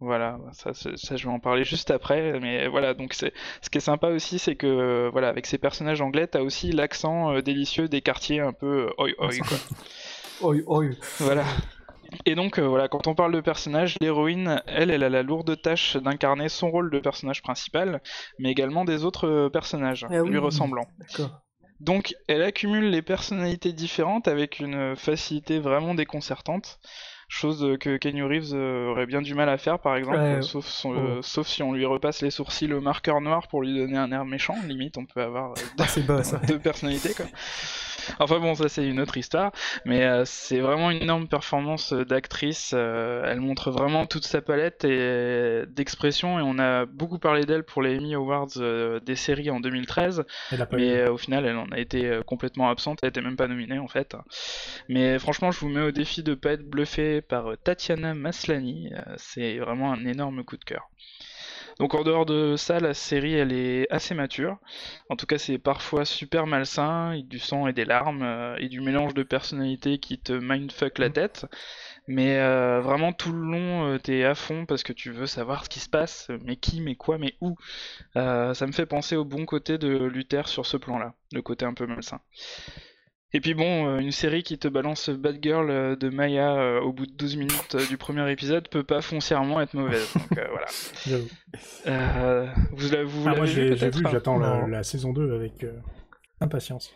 [0.00, 2.38] voilà, ça, ça, ça, je vais en parler juste après.
[2.40, 3.32] Mais voilà, donc c'est
[3.62, 6.72] ce qui est sympa aussi, c'est que euh, voilà, avec ces personnages anglais, t'as aussi
[6.72, 9.56] l'accent euh, délicieux des quartiers un peu euh, oi oi quoi.
[10.42, 10.86] Oi, oi.
[11.20, 11.44] Voilà.
[12.26, 15.60] Et donc euh, voilà, quand on parle de personnage, l'héroïne, elle, elle a la lourde
[15.62, 18.02] tâche d'incarner son rôle de personnage principal,
[18.38, 20.30] mais également des autres personnages Ah oui.
[20.30, 20.84] lui ressemblant.
[20.98, 21.40] D'accord.
[21.80, 26.78] Donc, elle accumule les personnalités différentes avec une facilité vraiment déconcertante.
[27.28, 30.34] Chose euh, que Kenny Reeves euh, aurait bien du mal à faire, par exemple, Ouais.
[30.36, 30.98] euh, sauf, son- Ouais.
[31.18, 34.12] euh, sauf si on lui repasse les sourcils au marqueur noir pour lui donner un
[34.12, 34.54] air méchant.
[34.66, 37.26] Limite, on peut avoir euh, Ah, bas deux personnalités, quoi.
[38.18, 39.52] Enfin bon, ça c'est une autre histoire,
[39.84, 42.72] mais euh, c'est vraiment une énorme performance euh, d'actrice.
[42.74, 47.64] euh, elle montre vraiment toute sa palette et d'expression, et on a beaucoup parlé d'elle
[47.64, 50.24] pour les Emmy Awards euh, des séries en 2013.
[50.50, 53.36] Elle a pas Mais au final, elle en a été complètement absente, elle était même
[53.36, 54.16] pas nominée en fait.
[54.88, 59.58] Mais franchement, je vous mets au défi de pas être bluffé par Tatiana Maslany, c'est
[59.58, 60.88] vraiment un énorme coup de cœur.
[61.78, 64.58] Donc en dehors de ça, la série elle est assez mature.
[65.08, 68.68] En tout cas, c'est parfois super malsain, avec du sang et des larmes, euh, et
[68.68, 71.46] du mélange de personnalités qui te mindfuck la tête.
[72.06, 75.64] Mais euh, vraiment tout le long, euh, t'es à fond parce que tu veux savoir
[75.64, 77.56] ce qui se passe, mais qui, mais quoi, mais où.
[78.14, 81.74] Ça me fait penser au bon côté de Luther sur ce plan-là, le côté un
[81.74, 82.20] peu malsain.
[83.36, 86.80] Et puis bon, euh, une série qui te balance Bad Girl euh, de Maya euh,
[86.80, 90.08] au bout de 12 minutes du premier épisode peut pas foncièrement être mauvaise.
[90.14, 90.66] Donc euh, voilà.
[91.04, 91.28] J'avoue.
[91.88, 95.72] Euh, vous l'avez vous Ah, l'avez moi, j'ai vu, j'attends la, saison 2 avec euh,
[96.40, 96.94] impatience.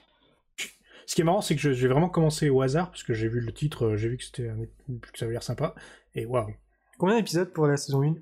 [1.06, 3.40] Ce qui est marrant, c'est que j'ai vraiment commencé au hasard, parce que j'ai vu
[3.40, 4.58] le titre, j'ai vu que, c'était un-
[5.00, 5.74] que ça avait l'air sympa,
[6.14, 6.54] et waouh.
[6.98, 8.14] Combien d'épisodes pour la saison 1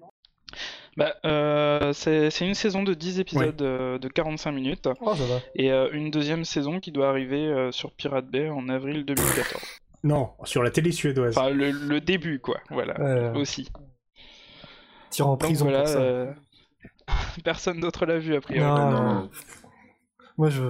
[0.97, 5.25] Bah, euh, c'est c'est une saison de 10 épisodes euh, de 45 minutes Oh, ça
[5.25, 5.41] va.
[5.55, 9.63] et euh, une deuxième saison qui doit arriver euh, sur Pirate Bay en avril 2014.
[10.05, 11.37] Non, sur la télé suédoise.
[11.37, 12.61] Enfin, le, le début, quoi.
[12.71, 12.99] Voilà.
[13.01, 13.69] Euh, Aussi.
[15.11, 15.81] Tire en Donc prison voilà.
[15.81, 15.99] pour ça.
[15.99, 16.33] euh,
[17.45, 18.67] Personne d'autre l'a vu, a priori.
[18.67, 19.03] Non, non.
[19.15, 19.31] non.
[20.39, 20.63] Moi, je,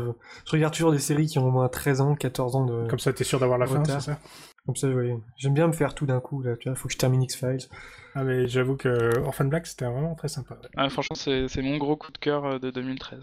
[0.45, 2.89] je regarde toujours des séries qui ont au moins 13 ans, 14 ans de.
[2.89, 4.19] Comme ça, t'es sûr d'avoir la fin, c'est ça?
[4.67, 5.17] Comme ça, ouais.
[5.37, 6.77] J'aime bien me faire tout d'un coup, là, tu vois.
[6.77, 7.69] Faut que je termine X-Files.
[8.15, 10.57] Ah, mais j'avoue que Orphan Black, c'était vraiment très sympa.
[10.77, 13.21] Ah, franchement, c'est c'est mon gros coup de cœur euh, de 2013.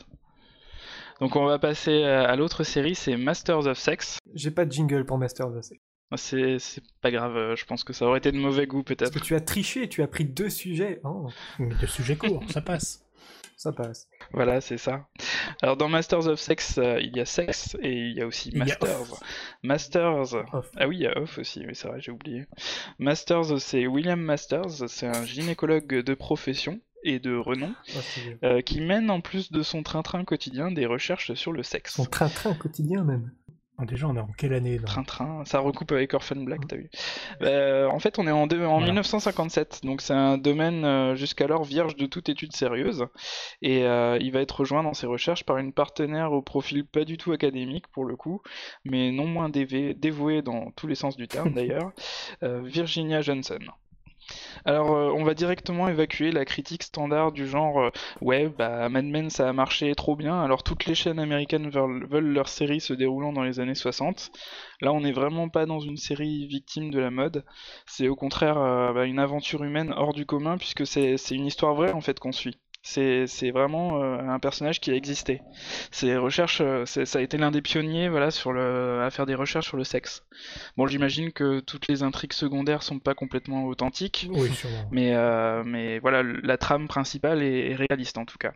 [1.20, 4.18] Donc on va passer à, à l'autre série, c'est Masters of Sex.
[4.34, 5.80] J'ai pas de jingle pour Masters of Sex.
[6.16, 8.98] C'est c'est pas grave, euh, je pense que ça aurait été de mauvais goût Parce
[8.98, 9.14] peut-être.
[9.14, 11.02] que tu as triché, tu as pris deux sujets.
[11.04, 11.28] Oh,
[11.60, 13.03] Mais le sujet court, ça passe.
[13.64, 14.08] Ça passe.
[14.34, 15.08] Voilà, c'est ça.
[15.62, 18.52] Alors dans Masters of Sex, euh, il y a sexe et il y a aussi
[18.54, 19.24] a Masters.
[19.64, 20.34] Masters.
[20.54, 20.70] Off.
[20.78, 22.46] Ah oui, il y a Off aussi, oui c'est vrai, j'ai oublié.
[23.00, 28.38] Masters, c'est William Masters, c'est un gynécologue de profession et de renom Oh, bien.
[28.44, 31.96] euh, qui mène en plus de son train-train quotidien des recherches sur le sexe.
[31.96, 33.32] Son train-train quotidien, même.
[33.80, 36.76] Ah, Déjà, on est en quelle année là Train-train, ça recoupe avec Orphan Black, t'as
[36.76, 36.92] vu.
[37.42, 38.86] Euh, en fait, on est en, deux- en Voilà.
[38.86, 43.08] 1957, donc c'est un domaine euh, jusqu'alors vierge de toute étude sérieuse.
[43.64, 47.04] Et euh, il va être rejoint dans ses recherches par une partenaire au profil pas
[47.04, 48.42] du tout académique pour le coup,
[48.86, 51.92] mais non moins dévé- dévouée dans tous les sens du terme d'ailleurs,
[52.44, 53.58] euh, Virginia Johnson.
[54.66, 57.90] Alors, euh, on va directement évacuer la critique standard du genre euh,
[58.22, 62.26] ouais, bah Mad Men ça a marché trop bien, alors toutes les chaînes américaines veulent,
[62.34, 64.32] leur série se déroulant dans les années 60.
[64.82, 67.46] Là, on n'est vraiment pas dans une série victime de la mode,
[67.86, 71.76] c'est au contraire euh, bah, une aventure humaine hors du commun puisque c'est une histoire
[71.76, 72.58] vraie en fait qu'on suit.
[72.86, 75.42] C'est vraiment euh, un personnage qui a existé.
[75.90, 79.36] Ses recherches, euh, ça a été l'un des pionniers voilà, sur le, à faire des
[79.36, 80.24] recherches sur le sexe.
[80.76, 84.90] Bon, j'imagine que toutes les intrigues secondaires sont pas complètement authentiques, Oui, sûrement.
[84.92, 88.52] mais, euh, mais voilà, la trame principale est, est réaliste en tout cas.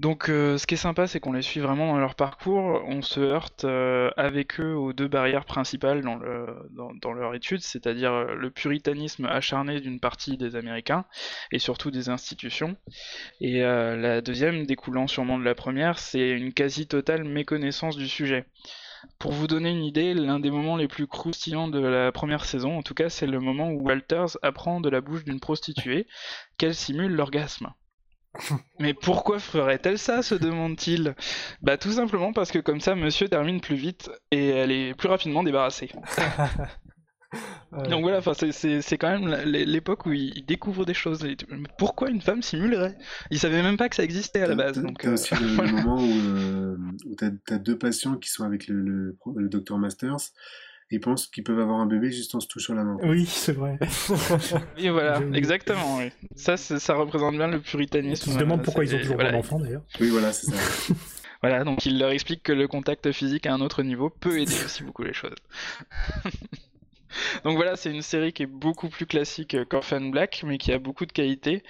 [0.00, 3.00] Donc euh, ce qui est sympa, c'est qu'on les suit vraiment dans leur parcours, on
[3.00, 7.60] se heurte euh, avec eux aux deux barrières principales dans, le, dans, dans leur étude,
[7.60, 11.04] c'est-à-dire euh, le puritanisme acharné d'une partie des Américains
[11.52, 12.76] et surtout des institutions.
[13.40, 18.46] Et la deuxième, découlant sûrement de la première, c'est une quasi-totale méconnaissance du sujet.
[19.18, 22.78] Pour vous donner une idée, l'un des moments les plus croustillants de la première saison,
[22.78, 26.06] en tout cas, c'est le moment où Walters apprend de la bouche d'une prostituée
[26.58, 27.72] qu'elle simule l'orgasme.
[28.80, 31.14] Mais pourquoi ferait-elle ça se demande-t-il?
[31.62, 35.08] Bah tout simplement parce que comme ça monsieur termine plus vite et elle est plus
[35.08, 35.90] rapidement débarrassée.
[37.72, 37.88] Ouais.
[37.88, 41.26] Donc voilà, enfin, c'est- c'est c'est quand même l'époque où il découvre des choses.
[41.78, 42.96] Pourquoi une femme simulerait?
[43.32, 44.74] Il savait même pas que ça existait à la base.
[44.76, 45.72] T'as- Donc, euh, aussi le, voilà.
[45.72, 46.76] moment où, euh,
[47.06, 50.16] où t'as as deux patients qui sont avec le, le docteur Masters
[50.90, 52.96] et ils pensent qu'ils peuvent avoir un bébé juste en se touchant la main.
[53.02, 53.78] Oui, c'est vrai.
[54.76, 55.98] Et voilà, exactement.
[55.98, 56.10] Oui.
[56.36, 58.30] Ça, ça représente bien le puritanisme.
[58.30, 59.82] Ils se demandent euh, pourquoi ils ont toujours voilà, pas d'enfant d'ailleurs.
[60.00, 60.94] Oui, voilà, c'est ça.
[61.42, 64.54] Voilà, donc il leur explique que le contact physique à un autre niveau peut aider
[64.64, 65.36] aussi beaucoup les choses.
[67.44, 70.78] donc voilà, c'est une série qui est beaucoup plus classique qu'Orphan Black, mais qui a
[70.78, 71.62] beaucoup de qualité,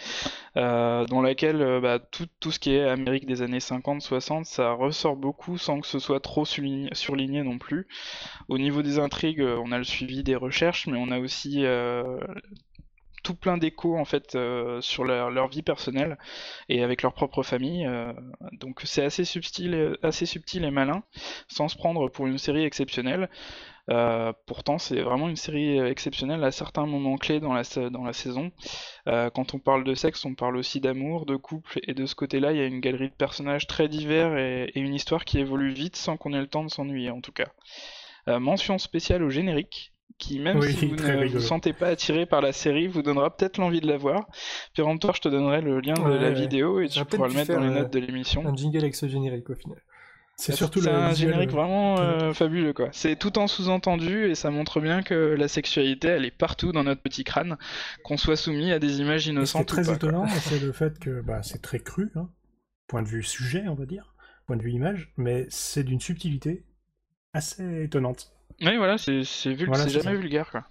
[0.57, 5.17] euh, dans laquelle euh, bah, tout, ce qui est Amérique des années 50-60, ça ressort
[5.17, 7.87] beaucoup sans que ce soit trop surligné, non plus.
[8.49, 11.65] Au niveau des intrigues, euh, on a le suivi des recherches, mais on a aussi
[13.23, 14.37] tout plein d'échos en fait
[14.81, 16.19] sur leur, vie personnelle
[16.69, 17.89] et avec leur propre famille.
[18.53, 21.03] donc c'est assez subtil, assez subtil et malin,
[21.49, 23.31] sans se prendre pour une série exceptionnelle.
[23.91, 28.05] Euh, pourtant, c'est vraiment une série exceptionnelle à certains moments clés dans la, sa- dans
[28.05, 28.51] la saison.
[29.09, 32.15] Euh, quand on parle de sexe, on parle aussi d'amour, de couple, et de ce
[32.15, 35.39] côté-là, il y a une galerie de personnages très divers et, et une histoire qui
[35.39, 37.49] évolue vite sans qu'on ait le temps de s'ennuyer, en tout cas.
[38.29, 42.25] Euh, mention spéciale au générique, qui même Oui, si vous ne vous sentez pas attiré
[42.25, 44.27] par la série, vous donnera peut-être l'envie de la voir.
[44.75, 46.33] Péremptoire, je te donnerai le lien de la ouais.
[46.33, 48.47] vidéo et tu pourras le mettre dans les notes de l'émission.
[48.47, 49.79] Un jingle avec ce générique au final.
[50.37, 52.89] C'est surtout C'est le un visuel, générique euh, vraiment euh, fabuleux quoi.
[52.93, 56.85] C'est tout en sous-entendu et ça montre bien que la sexualité elle est partout dans
[56.85, 57.57] notre petit crâne,
[58.03, 60.27] qu'on soit soumis à des images Et ce qui est innocentes ou très pas, étonnant,
[60.41, 62.29] c'est le fait que bah, c'est très cru, hein,
[62.89, 64.15] point de vue sujet, on va dire,
[64.47, 66.65] point de vue image, mais c'est d'une subtilité
[67.33, 68.33] assez étonnante.
[68.63, 70.21] Oui voilà, c'est c'est Voilà, c'est c'est jamais ça.
[70.21, 70.65] vulgaire quoi.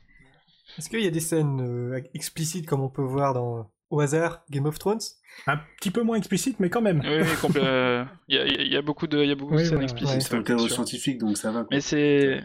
[0.78, 4.44] Est-ce qu'il y a des scènes euh, explicites comme on peut voir dans au hasard
[4.50, 5.00] Game of Thrones?
[5.48, 7.02] Un petit peu moins explicite, mais quand même.
[7.04, 9.36] Oui, oui, complè- euh, il y, a- il y a beaucoup de, il y a
[9.36, 10.16] beaucoup Oui, de scènes explicites.
[10.16, 10.22] ouais.
[10.22, 11.60] C'est un cadre scientifique, donc ça va.
[11.62, 11.70] Quoi.
[11.72, 12.42] Mais c'est,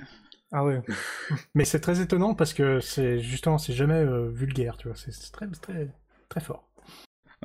[0.52, 0.80] Ah ouais.
[1.54, 4.96] Mais c'est très étonnant parce que c'est justement, c'est jamais euh, vulgaire, tu vois.
[4.96, 5.88] C'est c'est très, très,
[6.28, 6.67] très fort.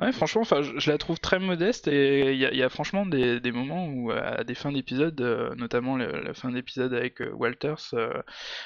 [0.00, 2.68] Ouais, franchement, enfin, je, je la trouve très modeste et il y a, y a
[2.68, 6.92] franchement des, des moments où à des fins d'épisode, euh, notamment le- la fin d'épisode
[6.94, 8.12] avec euh, Walters, euh,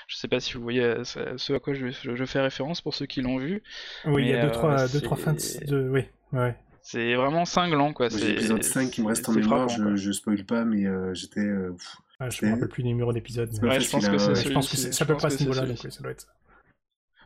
[0.07, 2.81] je sais pas si vous voyez euh, ce à quoi je, je- je fais référence
[2.81, 3.63] pour ceux qui l'ont vu.
[4.07, 6.55] Oui, il y a deux, euh, trois, deux, c'est- trois fins de, de- Oui, ouais.
[6.83, 8.09] C'est vraiment cinglant, quoi.
[8.09, 11.13] C'est l'épisode 5 qui me reste en mémoire, frappant, je, je spoil pas, mais euh,
[11.13, 11.41] j'étais.
[11.41, 11.77] euh,
[12.19, 13.51] Ah, je me rappelle plus des numéros d'épisodes.
[13.63, 15.37] mais- Ouais, je pense que hein, je pense que c'est- ça peut pas à ce
[15.37, 16.29] c'est niveau-là, donc ça doit être ça.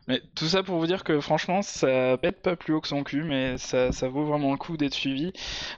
[0.07, 3.03] Mais tout ça pour vous dire que franchement, ça pète pas plus haut que son
[3.03, 5.31] cul, mais ça, ça vaut vraiment le coup d'être suivi.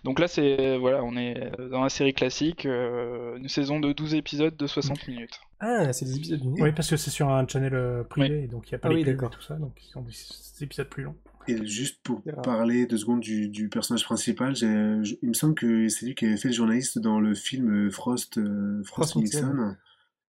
[0.04, 4.16] Donc là, c'est voilà, on est dans la série classique, euh, une saison de 12
[4.16, 5.40] épisodes de 60 minutes.
[5.60, 8.74] Ah, c'est des épisodes Oui, parce que c'est sur un channel euh, privé, donc il
[8.74, 10.64] n'y a pas Ah les oui, pubs et tout ça, donc ils ont des, des
[10.64, 11.16] épisodes plus longs.
[11.48, 16.08] Et juste pour parler deux secondes du, du personnage principal, il me semble que c'est
[16.08, 19.54] lui qui avait fait le journaliste dans le film euh, Frost, euh, Frost Frost Nixon.
[19.54, 19.76] Nixon.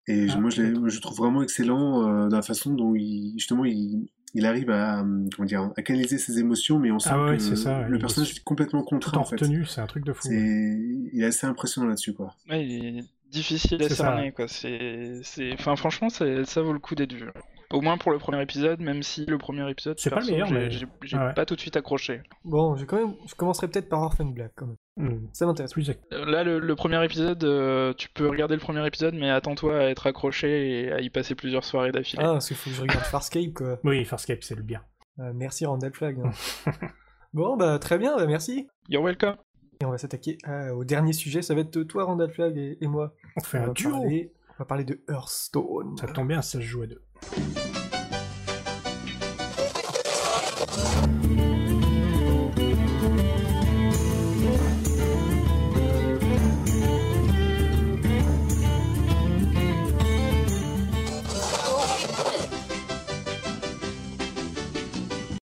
[0.09, 3.33] Et Ah, moi, je, je le trouve vraiment excellent euh, dans la façon dont il,
[3.37, 5.05] justement, il, il arrive à,
[5.35, 8.31] comment dire, à canaliser ses émotions, mais on sent Ah ouais, que ça, le personnage
[8.33, 9.41] est complètement contraint en en fait.
[9.41, 10.29] retenue, c'est un truc de fou.
[10.29, 11.09] C'est, ouais.
[11.13, 12.35] il est assez impressionnant là-dessus, quoi.
[12.49, 14.49] Ouais, il est difficile à ça, cerner, quoi.
[14.49, 17.29] C'est, c'est, enfin, franchement, c'est- ça vaut le coup d'être vu.
[17.73, 20.47] Au moins pour le premier épisode, même si le premier épisode, C'est pas le meilleur,
[20.49, 20.87] j'ai, mais- j'ai-
[21.17, 21.35] Ah ouais.
[21.35, 22.23] pas tout de suite accroché.
[22.45, 24.77] Bon, je, quand même, je commencerai peut-être par Orphan Black quand même.
[24.99, 25.73] Hmm, Ça m'intéresse.
[25.73, 29.31] Plus Euh, Là, le, le premier épisode, euh, tu peux regarder le premier épisode, mais
[29.31, 32.23] attends-toi à être accroché et à y passer plusieurs soirées d'affilée.
[32.25, 33.79] Ah, parce qu'il faut que je regarde Farscape quoi.
[33.85, 34.83] Oui, Farscape, c'est le bien.
[35.19, 36.19] Euh, merci Randall Flag.
[36.25, 36.31] hein.
[37.33, 38.69] bon, bah très bien, bah, merci.
[38.89, 39.37] You're welcome.
[39.81, 40.39] Et on va s'attaquer
[40.75, 43.13] au dernier sujet, ça va être toi Randall Flag et, et moi.
[43.37, 43.91] On fait on, un duo.
[43.91, 45.97] parler, on va parler de Hearthstone.
[45.99, 47.03] Ça tombe bien, ça se joue à deux.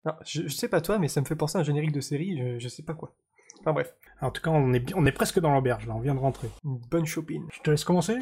[0.05, 2.01] Alors, je, je sais pas toi, mais ça me fait penser à un générique de
[2.01, 3.13] série, je, je sais pas quoi.
[3.61, 6.01] Enfin bref, En tout cas, on est, bi- on est presque dans l'auberge, là, on
[6.01, 6.49] vient de rentrer.
[6.65, 7.45] une bonne shopping.
[7.53, 8.17] Je te laisse commencer?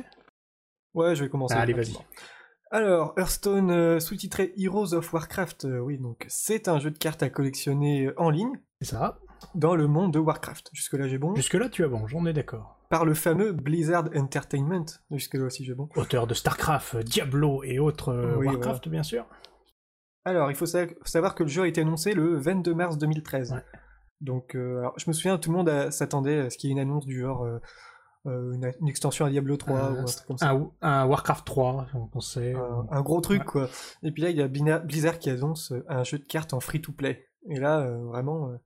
[0.96, 1.54] Ouais, je vais commencer.
[1.56, 2.04] Ah, Allez, rapidement.
[2.72, 7.22] Alors, Hearthstone euh, sous-titré Heroes of Warcraft, euh, oui, donc c'est un jeu de cartes
[7.22, 9.20] à collectionner en ligne C'est ça.
[9.54, 10.70] dans le monde de Warcraft.
[10.72, 11.34] Jusque-là, j'ai bon.
[11.36, 12.80] Jusque-là, tu as bon, j'en ai d'accord.
[12.90, 14.84] Par le fameux Blizzard Entertainment.
[15.12, 15.88] Jusque-là aussi, j'ai bon.
[15.94, 19.26] Auteur de StarCraft, Diablo et autres euh, Oui, Warcraft, bien sûr.
[20.24, 23.52] Alors, il faut sa- savoir que le jeu a été annoncé le 22 mars 2013.
[23.52, 23.62] Ouais.
[24.20, 26.74] Donc, euh, alors, je me souviens, tout le monde s'attendait à ce qu'il y ait
[26.74, 27.60] une annonce du genre euh, euh,
[28.26, 30.50] une, une extension à Diablo 3 Euh, ou un truc comme ça.
[30.50, 32.54] Un, un Warcraft 3, on pensait.
[32.54, 33.46] un, un gros truc Ouais.
[33.46, 33.70] quoi.
[34.02, 36.60] Et puis là, il y a Blizzard qui annonce euh, un jeu de cartes en
[36.60, 37.26] free-to-play.
[37.48, 38.56] Et là, euh, vraiment, euh,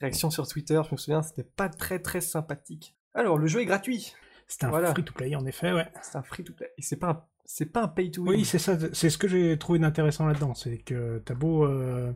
[0.00, 2.96] réaction sur Twitter, je me souviens, c'était pas très très sympathique.
[3.14, 4.14] Alors, le jeu est gratuit.
[4.46, 4.92] C'est un voilà.
[4.92, 5.88] free-to-play, en effet, ouais.
[6.02, 6.70] C'est un free-to-play.
[6.78, 8.28] Et c'est pas un, c'est pas un pay-to-win.
[8.30, 10.54] Oui, c'est ça, c'est ce que j'ai trouvé d'intéressant là-dedans.
[10.54, 12.12] C'est que t'as beau, euh,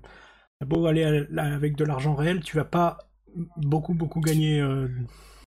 [0.64, 1.04] beau aller
[1.38, 2.98] avec de l'argent réel, tu vas pas
[3.56, 4.60] beaucoup, beaucoup gagner.
[4.60, 4.88] euh,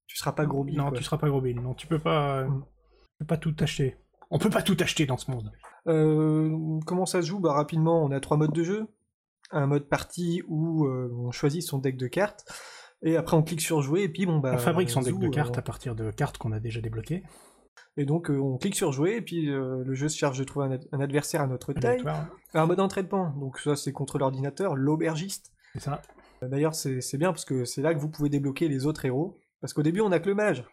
[0.08, 0.98] tu seras pas gros bill, non, quoi.
[0.98, 1.60] tu seras pas gros bill.
[1.62, 2.64] Non, tu peux pas, Mm.
[3.02, 3.98] tu peux pas tout acheter.
[4.32, 5.52] On peut pas tout acheter dans ce monde.
[5.88, 7.40] Euh, comment ça se joue?
[7.40, 8.88] Bah, Rapidement, on a trois modes de jeu.
[9.52, 12.46] Un mode partie où euh, on choisit son deck de cartes.
[13.04, 14.04] Et après, on clique sur jouer.
[14.04, 14.54] Et puis, bon, bah.
[14.56, 17.24] on fabrique son deck de euh, cartes à partir de cartes qu'on a déjà débloquées.
[17.98, 19.18] Et donc, euh, on clique sur jouer.
[19.18, 21.74] Et puis, euh, le jeu se charge de trouver un, ad- un adversaire à notre
[21.74, 22.04] taille.
[22.56, 23.30] Un mode entraînement.
[23.40, 24.76] Donc, ça, c'est contre l'ordinateur.
[24.76, 25.52] L'aubergiste.
[25.74, 26.02] C'est ça.
[26.42, 29.38] D'ailleurs, c'est bien parce que c'est là que vous pouvez débloquer les autres héros.
[29.64, 30.66] Parce qu'au début, on a que le mage.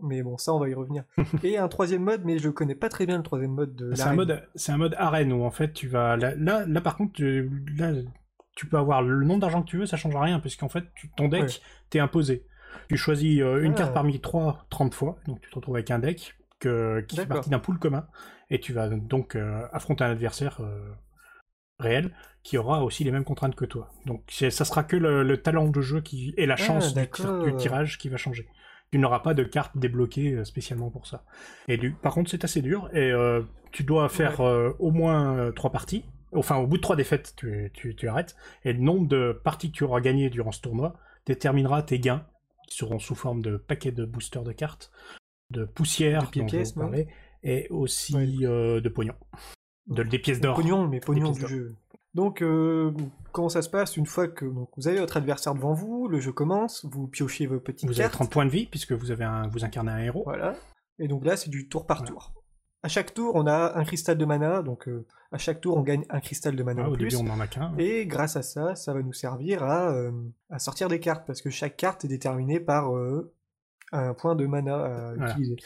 [0.00, 1.02] Mais bon, ça, on va y revenir.
[1.42, 4.02] et un troisième mode, mais je connais pas très bien le troisième mode de C'est
[4.04, 6.96] un mode, c'est un mode arène où en fait tu vas là, là, là, par
[6.96, 7.90] contre, tu, là,
[8.54, 11.08] tu peux avoir le nombre d'argent que tu veux, ça change rien puisqu'en fait tu-
[11.16, 11.48] ton deck Ouais.
[11.90, 12.46] t'es imposé.
[12.88, 13.76] Tu choisis euh, une Ah.
[13.78, 17.26] carte parmi trois 30 fois, donc tu te retrouves avec un deck que, qui fait
[17.26, 18.06] partie d'un pool commun
[18.50, 20.92] et tu vas donc euh, affronter un adversaire euh,
[21.80, 22.10] réel
[22.42, 23.90] qui aura aussi les mêmes contraintes que toi.
[24.06, 27.98] Donc ça sera que le, le talent de jeu qui et la chance du, tirage
[27.98, 28.48] qui va changer.
[28.90, 31.24] Tu n'auras pas de carte débloquée euh, spécialement pour ça.
[31.68, 35.52] Et du, par contre, c'est assez dur et euh, tu dois faire euh, au moins
[35.52, 36.04] trois parties.
[36.34, 38.34] Enfin, au bout de trois défaites, tu, tu- tu arrêtes.
[38.64, 40.94] Et le nombre de parties que tu auras gagnées durant ce tournoi
[41.26, 42.24] déterminera tes gains,
[42.66, 44.90] qui seront sous forme de paquets de boosters de cartes,
[45.50, 47.04] de poussière, De dont je vous
[47.42, 48.26] et aussi Ouais.
[48.42, 49.14] euh, de pognon.
[49.88, 50.54] De, des pièces d'or.
[50.56, 51.74] Pognon, mais pognon du jeu.
[52.14, 52.92] Donc, euh,
[53.32, 56.20] comment ça se passe Une fois que donc, vous avez votre adversaire devant vous, le
[56.20, 58.14] jeu commence, vous piochez vos petites Vous avez cartes.
[58.14, 60.22] 30 points de vie, puisque vous, avez un, vous incarnez un héros.
[60.24, 60.54] Voilà.
[60.98, 62.10] Et donc là, c'est du tour par Voilà.
[62.12, 62.32] tour.
[62.82, 64.62] À chaque tour, on a un cristal de mana.
[64.62, 67.08] Donc, euh, à chaque tour, on gagne un cristal de mana Ah, en au plus.
[67.08, 67.74] début, on n'en a qu'un.
[67.76, 70.10] Et grâce à ça, ça va nous servir à, euh,
[70.50, 71.26] à sortir des cartes.
[71.26, 72.94] Parce que chaque carte est déterminée par
[73.92, 75.32] un point de mana à Voilà.
[75.32, 75.56] utiliser.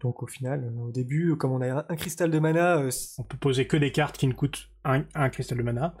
[0.00, 3.22] Donc, au final, euh, au début, comme on a un, cristal de mana, euh, On
[3.24, 5.94] peut poser que des cartes qui ne coûtent un, un cristal de mana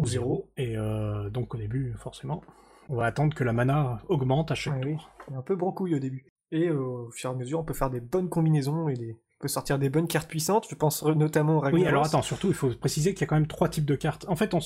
[0.00, 0.50] ou zéro.
[0.56, 2.42] Et euh, donc au début, forcément,
[2.88, 4.92] on va attendre que la mana augmente à chaque oui.
[4.94, 5.10] tour.
[5.28, 6.26] C'est un peu brocouille au début.
[6.50, 9.12] Et euh, au fur et à mesure, on peut faire des bonnes combinaisons et des...
[9.12, 10.66] on peut sortir des bonnes cartes puissantes.
[10.68, 13.36] Je pense notamment au Oui, alors attends, surtout, il faut préciser qu'il y a quand
[13.36, 14.26] même trois types de cartes.
[14.28, 14.58] En fait, on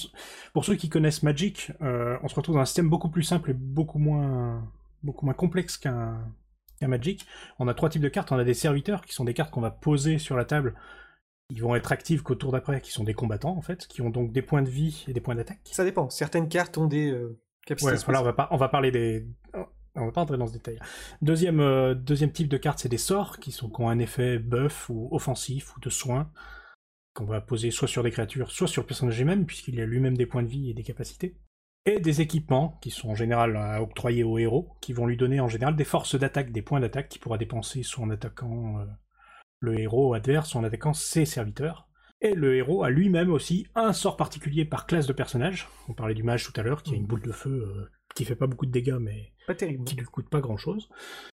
[0.55, 3.51] pour ceux qui connaissent Magic, euh, on se retrouve dans un système beaucoup plus simple
[3.51, 4.62] et beaucoup moins,
[5.05, 6.35] beaucoup moins complexe qu'un
[6.89, 7.27] Magic.
[7.59, 8.33] On a trois types de cartes.
[8.33, 10.75] On a des serviteurs, qui sont des cartes qu'on va poser sur la table,
[11.49, 14.11] qui vont être actives qu'au tour d'après, qui sont des combattants, en fait, qui ont
[14.11, 15.61] donc des points de vie et des points d'attaque.
[15.65, 16.11] Ça dépend.
[16.11, 19.27] Certaines cartes ont des euh, capacités Ouais, voilà, on va, pas, on va parler des.
[19.97, 20.81] On va pas entrer dans ce détail.
[21.23, 24.41] Deuxième, euh, deuxième type de carte, c'est des sorts qui, sont, qui ont un effet
[24.41, 26.33] buff ou offensif ou de soin
[27.13, 30.17] qu'on va poser soit sur des créatures, soit sur le personnage lui-même, puisqu'il a lui-même
[30.17, 31.37] des points de vie et des capacités.
[31.87, 35.41] Et des équipements qui sont en général à octroyer au héros, qui vont lui donner
[35.41, 38.85] en général des forces d'attaque, des points d'attaque qu'il pourra dépenser soit en attaquant euh,
[39.61, 41.89] le héros adverse, soit en attaquant ses serviteurs.
[42.22, 45.68] Et le héros a lui-même aussi un sort particulier par classe de personnage.
[45.89, 48.24] On parlait du mage tout à l'heure, qui a une boule de feu euh, qui
[48.24, 49.85] fait pas beaucoup de dégâts, mais Pas terrible.
[49.85, 50.89] qui lui coûte pas grand-chose.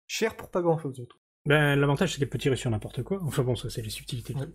[0.06, 1.22] Cher pour pas grand chose, je trouve.
[1.48, 3.20] Ben, l'avantage, c'est qu'elle peut tirer sur n'importe quoi.
[3.24, 4.36] Enfin bon, ça, c'est les subtilités.
[4.36, 4.46] Ouais.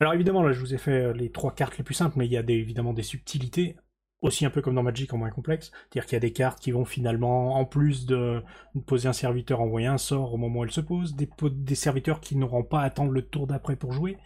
[0.00, 2.26] Alors évidemment, là, je vous ai fait euh, les trois cartes les plus simples, mais
[2.26, 3.76] il y a des, évidemment des subtilités,
[4.22, 5.70] aussi un peu comme dans Magic en moins complexe.
[5.72, 8.42] C'est-à-dire qu'il y a des cartes qui vont finalement, en plus de
[8.86, 12.36] poser un serviteur, envoyer un sort au moment où elle se pose, des, serviteurs qui
[12.36, 14.18] n'auront pas à attendre le tour d'après pour jouer,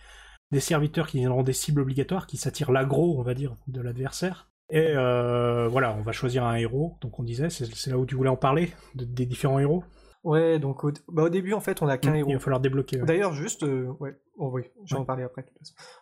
[0.51, 4.51] des serviteurs qui auront des cibles obligatoires, qui s'attirent l'aggro, on va dire, de l'adversaire.
[4.71, 8.15] Et euh, voilà, on va choisir un héros, donc on disait, c'est là où tu
[8.15, 9.85] voulais en parler, de- des différents héros.
[10.25, 12.31] Ouais, donc au, bah, au début, en fait, on a qu'un héros.
[12.31, 12.99] Il va falloir débloquer.
[12.99, 13.07] ouais.
[13.07, 15.05] D'ailleurs, juste, euh, ouais, oh, oui, j'en Ouais.
[15.05, 15.45] parler après.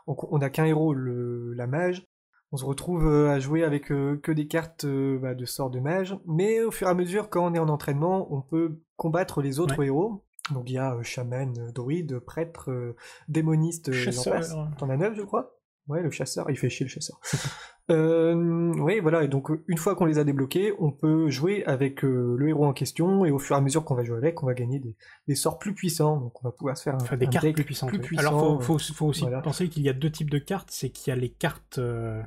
[0.07, 2.07] Donc, on a qu'un héros, le, la mage.
[2.53, 5.70] On se retrouve euh, à jouer avec euh, que des cartes euh, bah, de sort
[5.70, 6.16] de mage.
[6.26, 9.59] Mais au fur et à mesure, quand on est en entraînement, on peut combattre les
[9.59, 10.24] autres héros.
[10.53, 12.94] Donc il y a chaman, druide, prêtre,
[13.28, 14.42] démoniste, Chasseur.
[14.76, 15.57] T'en as neuf, je crois?
[15.88, 17.18] Ouais, le chasseur, il fait chier le chasseur.
[17.90, 22.05] euh, oui, voilà, et donc une fois qu'on les a débloqués, on peut jouer avec
[22.05, 24.42] euh, le héros en question, et au fur et à mesure qu'on va jouer avec,
[24.44, 24.96] on va gagner des,
[25.26, 27.46] des sorts plus puissants, donc on va pouvoir se faire un, Enfin, des un cartes
[27.46, 27.88] deck plus puissantes.
[27.88, 28.07] plus oui.
[28.07, 29.40] puissant, Alors, faut, faut, faut aussi voilà.
[29.40, 30.68] penser qu'il y a deux types de cartes.
[30.70, 32.22] C'est qu'il y a les cartes, euh,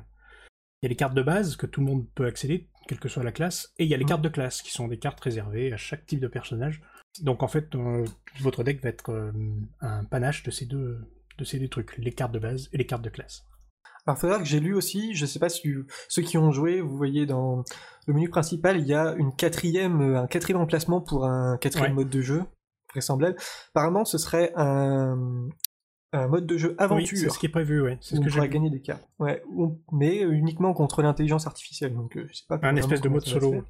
[0.86, 3.22] y a les cartes de base que tout le monde peut accéder, quelle que soit
[3.22, 5.72] la classe, et il y a les cartes de classe qui sont des cartes réservées
[5.72, 6.82] à chaque type de personnage.
[7.22, 8.04] Donc en fait, euh,
[8.40, 9.32] votre deck va être euh,
[9.80, 11.00] un panache de ces deux
[11.38, 13.44] de ces deux trucs, les cartes de base et les cartes de classe.
[14.06, 15.68] Alors, faut savoir que j'ai lu aussi, je sais pas si
[16.08, 17.64] ceux qui ont joué, vous voyez dans
[18.06, 21.90] le menu principal, il y a une quatrième, euh, un quatrième emplacement pour un quatrième
[21.90, 22.04] Ouais.
[22.04, 22.44] mode de jeu,
[22.90, 23.36] vraisemblable.
[23.70, 25.48] Apparemment, ce serait un,
[26.12, 27.18] un mode de jeu Oui, aventure.
[27.18, 27.98] c'est ce qui est prévu, ouais.
[28.00, 29.08] C'est ce on que j'ai gagner des cartes.
[29.18, 29.42] Ouais,
[29.92, 31.94] mais uniquement contre l'intelligence artificielle.
[31.94, 33.62] Donc, euh, je sais pas Un espèce de mode solo.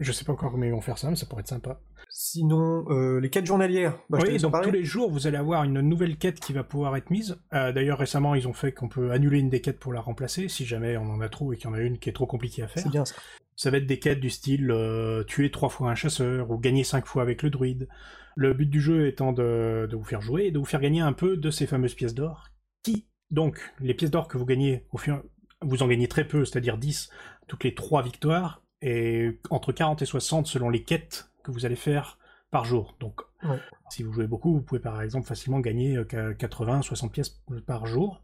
[0.00, 1.80] Je sais pas encore comment ils vont faire ça, mais ça pourrait être sympa.
[2.08, 3.96] Sinon, euh, les quêtes journalières.
[4.10, 6.96] Bah, oui, donc tous les jours, vous allez avoir une nouvelle quête qui va pouvoir
[6.96, 7.38] être mise.
[7.52, 10.48] Euh, D'ailleurs, récemment, ils ont fait qu'on peut annuler une des quêtes pour la remplacer,
[10.48, 12.26] si jamais on en a trop et qu'il y en a une qui est trop
[12.26, 12.82] compliquée à faire.
[12.82, 13.14] C'est bien ça.
[13.56, 16.82] Ça va être des quêtes du style euh, tuer trois fois un chasseur ou gagner
[16.82, 17.88] cinq fois avec le druide.
[18.36, 21.00] Le but du jeu étant de, de vous faire jouer et de vous faire gagner
[21.00, 22.48] un peu de ces fameuses pièces d'or.
[22.82, 25.22] Qui, donc, les pièces d'or que vous gagnez, au fur,
[25.62, 27.10] vous en gagnez très peu, c'est-à-dire 10
[27.46, 31.76] toutes les trois victoires, et entre 40 et 60 selon les quêtes que vous allez
[31.76, 32.18] faire
[32.50, 32.96] par jour.
[33.00, 33.58] Donc, Ouais.
[33.90, 37.86] si vous jouez beaucoup, vous pouvez par exemple facilement gagner euh, 80, 60 pièces par
[37.86, 38.22] jour.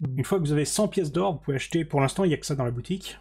[0.00, 0.18] Mm.
[0.18, 2.34] Une fois que vous avez 100 pièces d'or, vous pouvez acheter, pour l'instant il n'y
[2.34, 3.18] a que ça dans la boutique,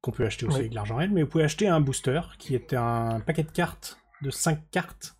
[0.00, 2.54] qu'on peut acheter aussi avec de l'argent réel, mais vous pouvez acheter un booster qui
[2.54, 5.16] est un paquet de cartes, de 5 cartes,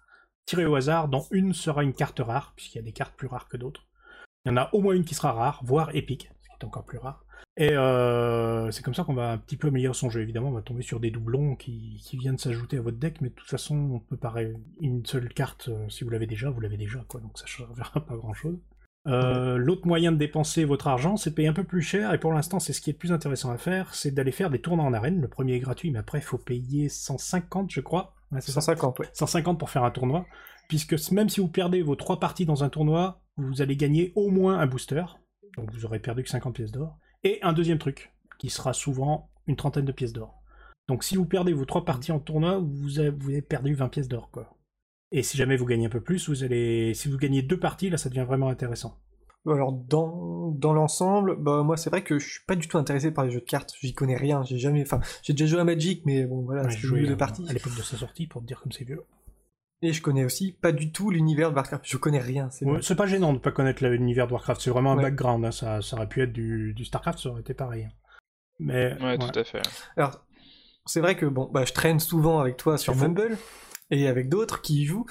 [0.51, 3.29] tirées au hasard, dont une sera une carte rare, puisqu'il y a des cartes plus
[3.29, 3.87] rares que d'autres.
[4.45, 6.65] Il y en a au moins une qui sera rare, voire épique, ce qui est
[6.65, 7.25] encore plus rare.
[7.57, 10.23] Et euh, c'est comme ça qu'on va un petit peu améliorer son jeu.
[10.23, 13.29] Évidemment, on va tomber sur des doublons qui, qui viennent s'ajouter à votre deck, mais
[13.29, 16.61] de toute façon, on peut parer une seule carte, euh, si vous l'avez déjà, vous
[16.61, 18.59] l'avez déjà, quoi, donc ça ne changera pas grand-chose.
[19.07, 22.19] Euh, L'autre moyen de dépenser votre argent, c'est de payer un peu plus cher, et
[22.19, 24.61] pour l'instant, c'est ce qui est le plus intéressant à faire, c'est d'aller faire des
[24.61, 25.21] tournois en arène.
[25.21, 28.15] Le premier est gratuit, mais après, il faut payer 150, je crois.
[28.33, 29.09] Ouais, c'est ça 150, ouais.
[29.13, 30.27] 150 pour faire un tournoi,
[30.69, 34.31] puisque même si vous perdez vos trois parties dans un tournoi, vous allez gagner au
[34.31, 35.05] moins un booster,
[35.57, 39.31] donc vous aurez perdu que 50 pièces d'or, et un deuxième truc, qui sera souvent
[39.47, 40.43] une trentaine de pièces d'or.
[40.89, 43.89] Donc si vous perdez vos trois parties en tournoi, vous avez, vous avez perdu 20
[43.89, 44.57] pièces d'or, quoi.
[45.13, 47.91] Et si jamais vous gagnez un peu plus, vous allez, si vous gagnez deux parties,
[47.91, 48.97] là, ça devient vraiment intéressant.
[49.47, 53.11] Alors dans, dans l'ensemble, bah moi c'est vrai que je suis pas du tout intéressé
[53.11, 53.73] par les jeux de cartes.
[53.81, 54.43] J'y connais rien.
[54.45, 57.07] J'ai jamais, enfin j'ai déjà joué à Magic, mais bon voilà, Ouais, c'est j'ai joué
[57.07, 57.47] de à- parties.
[57.49, 59.03] à l'époque de sa sortie, pour te dire comme c'est vieux.
[59.83, 61.85] Et je connais aussi pas du tout l'univers de Warcraft.
[61.87, 62.51] Je connais rien.
[62.51, 62.81] C'est Ouais, vrai.
[62.83, 65.03] c'est pas gênant de pas connaître l'univers de Warcraft, c'est vraiment un Ouais.
[65.05, 67.89] background, hein, ça, ça aurait pu être du, du Starcraft, ça aurait été pareil.
[68.59, 69.63] Mais Ouais, tout à fait.
[69.97, 70.23] Alors
[70.85, 72.95] c'est vrai que bon, bah je traîne souvent avec toi sur.
[72.95, 73.39] Mumble
[73.91, 75.07] et avec d'autres qui y jouent.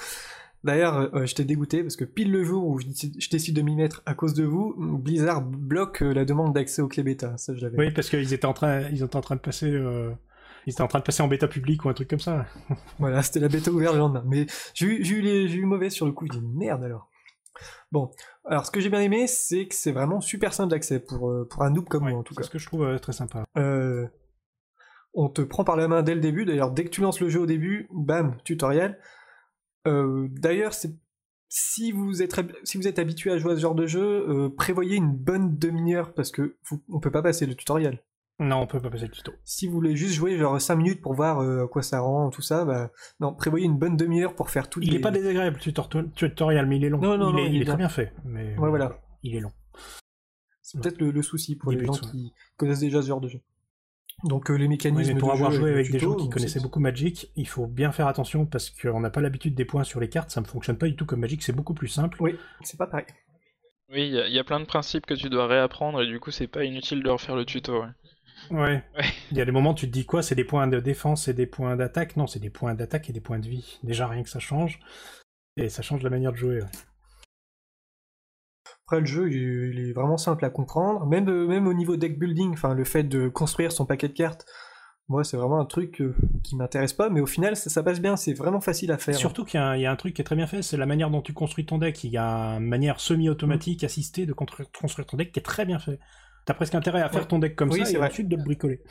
[0.64, 2.88] D'ailleurs, euh, je t'ai dégoûté parce que pile le jour où je,
[3.18, 6.82] je décide de m'y mettre à cause de vous, Blizzard bloque euh, la demande d'accès
[6.82, 7.38] au clé bêta.
[7.38, 7.66] Ça, je.
[7.78, 10.12] Oui, parce qu'ils étaient en train, ils étaient en train de passer, euh,
[10.68, 12.46] ils étaient en train de passer en bêta public ou un truc comme ça.
[13.00, 14.24] Voilà, c'était la bêta ouverte le lendemain.
[14.26, 16.26] Mais j'ai eu, j'ai eu, les- j'ai eu mauvais sur le coup.
[16.32, 17.10] Je dis merde alors.
[17.92, 18.12] Bon,
[18.46, 21.48] alors ce que j'ai bien aimé, c'est que c'est vraiment super simple d'accès pour, euh,
[21.50, 22.48] pour un noob comme Ouais, moi en tout c'est cas.
[22.48, 23.46] ce que je trouve euh, très sympa.
[23.58, 24.08] Euh,
[25.14, 26.46] on te prend par la main dès le début.
[26.46, 29.00] D'ailleurs, dès que tu lances le jeu au début, bam, tutoriel.
[29.88, 30.74] Euh, D'ailleurs,
[31.52, 34.50] si vous êtes si vous êtes habitué à jouer à ce genre de jeu, euh,
[34.50, 38.04] prévoyez une bonne demi-heure parce que vous, on peut pas passer le tutoriel.
[38.42, 39.34] Non, on peut pas passer le tuto.
[39.44, 42.30] Si vous voulez juste jouer genre 5 minutes pour voir euh, à quoi ça rend,
[42.30, 44.80] tout ça, bah non, prévoyez une bonne demi-heure pour faire tout.
[44.82, 47.00] Il est pas désagréable le tutor- tutoriel, mais il est long.
[47.02, 47.90] Non, non, il non, est, il il est très bien.
[47.90, 49.02] fait, mais Ouais, voilà.
[49.24, 49.52] il est long.
[50.62, 53.42] C'est peut-être le, le souci pour les gens qui connaissent déjà ce genre de jeu.
[54.24, 56.30] Donc euh, les Oui, mécanismes mais pour de avoir jeu joué avec des gens qui
[56.30, 59.84] connaissaient beaucoup Magic, il faut bien faire attention parce qu'on n'a pas l'habitude des points
[59.84, 62.18] sur les cartes, ça ne fonctionne pas du tout comme Magic, c'est beaucoup plus simple.
[62.20, 63.06] Oui, c'est pas pareil.
[63.90, 66.08] Oui, il y, a- il y a plein de principes que tu dois réapprendre et
[66.08, 67.82] du coup, c'est pas inutile de refaire le tuto.
[67.82, 67.90] ouais.
[68.52, 68.84] Ouais.
[68.98, 69.14] Ouais.
[69.32, 71.28] Il y a des moments où tu te dis quoi C'est des points de défense
[71.28, 72.16] et des points d'attaque?
[72.18, 73.80] Non, c'est des points d'attaque et des points de vie.
[73.84, 74.80] Déjà rien que ça change.
[75.58, 76.62] Et ça change la manière de jouer.
[76.62, 76.70] ouais.
[78.90, 82.18] Après le jeu, il est, vraiment simple à comprendre, même euh, même au niveau deck
[82.18, 84.48] building, enfin le fait de construire son paquet de cartes.
[85.10, 88.02] Moi, c'est vraiment un truc euh, qui m'intéresse pas, mais au final, ça, ça passe
[88.02, 89.14] bien, c'est vraiment facile à faire.
[89.16, 90.64] Surtout qu'il y, a un- il y a un truc qui est très bien fait,
[90.64, 92.04] c'est la manière dont tu construis ton deck.
[92.04, 95.78] Il y a une manière semi-automatique, assistée de construire, ton deck qui est très bien
[95.78, 96.00] fait.
[96.48, 98.08] T'as presque intérêt à faire ton deck comme Oui, ça c'est et vrai.
[98.08, 98.82] ensuite de le bricoler.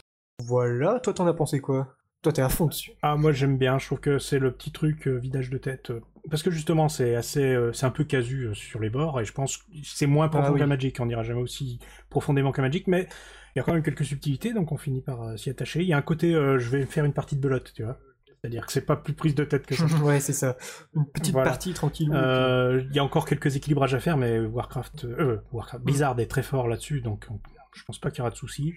[0.45, 1.97] Voilà, toi t'en as pensé quoi?
[2.23, 2.93] Toi t'es à fond dessus.
[3.03, 5.91] Ah, moi j'aime bien, je trouve que c'est le petit truc euh, vidage de tête.
[5.91, 6.01] euh,
[6.31, 9.25] Parce que justement, c'est assez, euh, c'est un peu casu euh, sur les bords, et
[9.25, 10.59] je pense que c'est moins profond Ah oui.
[10.61, 11.79] qu'un Magic, on n'ira jamais aussi
[12.11, 13.09] profondément qu'un Magic, mais
[13.55, 15.81] il y a quand même quelques subtilités, donc on finit par euh, s'y attacher.
[15.83, 17.99] Il y a un côté, je vais faire une partie de belote, tu vois.
[18.41, 19.85] C'est-à-dire que c'est pas plus prise de tête que ça.
[20.05, 20.57] ouais, c'est ça.
[20.95, 21.51] Une petite Voilà.
[21.51, 22.11] partie tranquille.
[22.15, 26.27] Euh, Il y a encore quelques équilibrages à faire, mais Warcraft, euh, Warcraft Blizzard est
[26.27, 27.41] très fort là-dessus, donc on-
[27.75, 28.75] je pense pas qu'il y aura de soucis.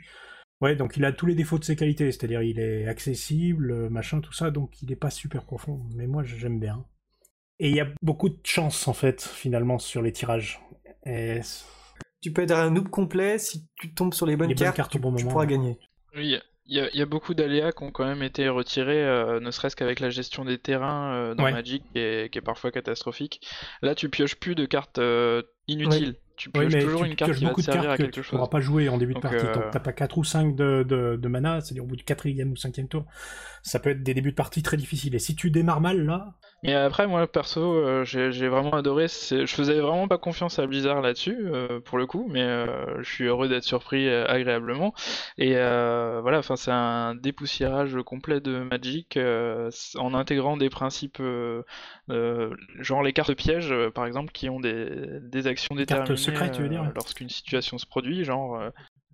[0.62, 4.20] Ouais, donc il a tous les défauts de ses qualités, c'est-à-dire il est accessible, machin,
[4.22, 6.86] tout ça, donc il est pas super profond, mais moi j'aime bien.
[7.62, 10.60] Et il y a beaucoup de chance en fait, finalement, sur les tirages.
[11.06, 11.40] Et
[12.22, 14.96] Tu peux être un noob complet, si tu tombes sur les bonnes Les bonnes cartes,
[14.96, 15.52] au tu, bon tu moment, pourras ouais.
[15.52, 15.78] gagner.
[16.16, 19.04] Oui, il y, a- il y a beaucoup d'aléas qui ont quand même été retirés,
[19.06, 21.52] euh, ne serait-ce qu'avec la gestion des terrains euh, dans Ouais.
[21.52, 23.42] Magic, qui est, qui est parfois catastrophique.
[23.82, 26.16] Là, tu pioches plus de cartes euh, inutiles.
[26.38, 27.94] Tu pioches mais toujours tu une carte pioches qui va te beaucoup de servir cartes
[27.94, 28.32] à que quelque tu chose.
[28.32, 29.46] pourras pas jouer en début Donc, de partie.
[29.46, 32.52] euh, t'as pas 4 ou 5 de, de, de mana, c'est-à-dire au bout du quatrième
[32.52, 33.06] ou cinquième tour,
[33.64, 35.14] ça peut être des débuts de partie très difficiles.
[35.16, 36.34] Et si tu démarres mal là,
[36.64, 39.08] Mais après, moi, perso, euh, j'ai j'ai vraiment adoré.
[39.08, 43.02] c'est- Je faisais vraiment pas confiance à Blizzard là-dessus, euh, pour le coup, mais euh,
[43.02, 44.94] je suis heureux d'être surpris euh, agréablement.
[45.40, 51.18] Et euh, voilà, enfin, c'est un dépoussiérage complet de Magic euh, en intégrant des principes,
[51.20, 51.64] euh,
[52.12, 54.88] euh, genre les cartes pièges, par exemple, qui ont des,
[55.22, 58.60] des actions Les cartes déterminées secrètes, tu veux dire lorsqu'une situation se produit, genre.
[58.60, 58.70] euh,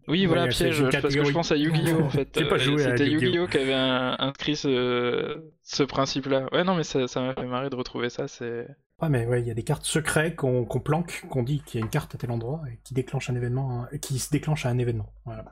[0.10, 2.02] Oui, Ouais, voilà, c'est piège, parce que je pense à Yu-Gi-Oh!
[2.04, 2.28] en fait.
[2.78, 3.48] C'était Yu-Gi-Oh!
[3.48, 6.48] Qui avait un- inscrit ce, ce principe-là.
[6.52, 8.68] Ouais, non, mais ça ça m'a fait marrer de retrouver ça, c'est.
[9.02, 11.84] Ouais, mais ouais, il y a des cartes secrètes qu'on planque, qu'on dit qu'il y
[11.84, 14.66] a une carte à tel endroit et qui déclenche un événement, hein, qui se déclenche
[14.66, 15.14] à un événement.
[15.26, 15.46] Voilà.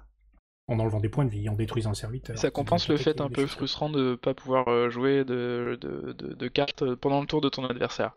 [0.68, 2.38] En enlevant des points de vie, en détruisant un serviteur.
[2.40, 3.56] Ça compense le fait un peu ça.
[3.56, 7.50] frustrant de pas pouvoir euh, jouer de, de, de, de cartes pendant le tour de
[7.50, 8.14] ton adversaire.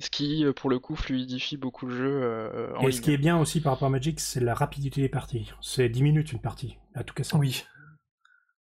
[0.00, 2.92] Ce qui, euh, pour le coup, fluidifie beaucoup le jeu euh, en Et ligne.
[2.92, 5.50] ce qui est bien aussi par rapport à Magic, c'est la rapidité des parties.
[5.62, 7.36] C'est 10 minutes une partie, à tout casser.
[7.38, 7.64] Oui.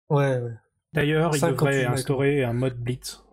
[0.09, 0.53] Ouais, ouais.
[0.93, 3.23] D'ailleurs, il 50 devrait instaurer un mode blitz.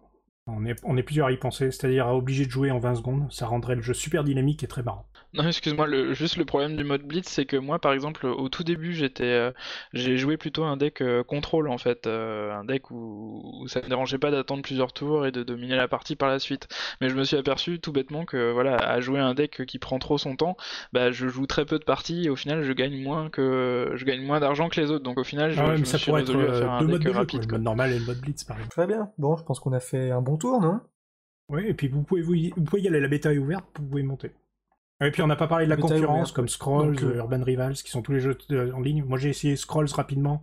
[0.46, 2.96] On est, on est plusieurs à y penser, c'est-à-dire à obligé de jouer en 20
[2.96, 3.26] secondes.
[3.30, 5.06] Ça rendrait le jeu super dynamique et très marrant.
[5.34, 8.48] Non, excuse-moi, le, juste le problème du mode Blitz, c'est que moi, par exemple, au
[8.48, 9.52] tout début, j'étais, euh,
[9.92, 13.82] j'ai joué plutôt un deck euh, contrôle en fait, euh, un deck où, où ça
[13.82, 16.68] me dérangeait pas d'attendre plusieurs tours et de dominer la partie par la suite.
[17.02, 19.98] Mais je me suis aperçu tout bêtement que voilà, à jouer un deck qui prend
[19.98, 20.56] trop son temps,
[20.94, 24.04] bah je joue très peu de parties et au final, je gagne moins que, je
[24.06, 25.04] gagne moins d'argent que les autres.
[25.04, 26.52] Donc au final, je, Ah ouais, je mais me ça suis pourrait être résolu à
[26.54, 27.42] faire un deux deck modes de jeu, quoi, rapide.
[27.42, 28.70] le mode normal et le mode blitz, par exemple.
[28.70, 29.12] Très bien.
[29.18, 30.80] Bon, je pense qu'on a fait un bon tour, non?
[31.50, 33.66] Oui, et puis vous pouvez, vous, y- vous pouvez y aller, la bêta est ouverte,
[33.78, 34.32] vous pouvez monter.
[35.00, 37.74] Et puis on n'a pas parlé de la concurrence comme Scrolls, Donc, euh, Urban Rivals,
[37.74, 39.04] qui sont tous les jeux euh, en ligne.
[39.04, 40.42] Moi j'ai essayé Scrolls rapidement.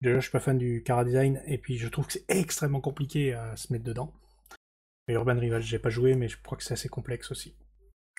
[0.00, 2.80] Déjà je suis pas fan du Cara Design, et puis je trouve que c'est extrêmement
[2.80, 4.12] compliqué à se mettre dedans.
[5.08, 7.54] Et Urban Rivals j'ai pas joué, mais je crois que c'est assez complexe aussi.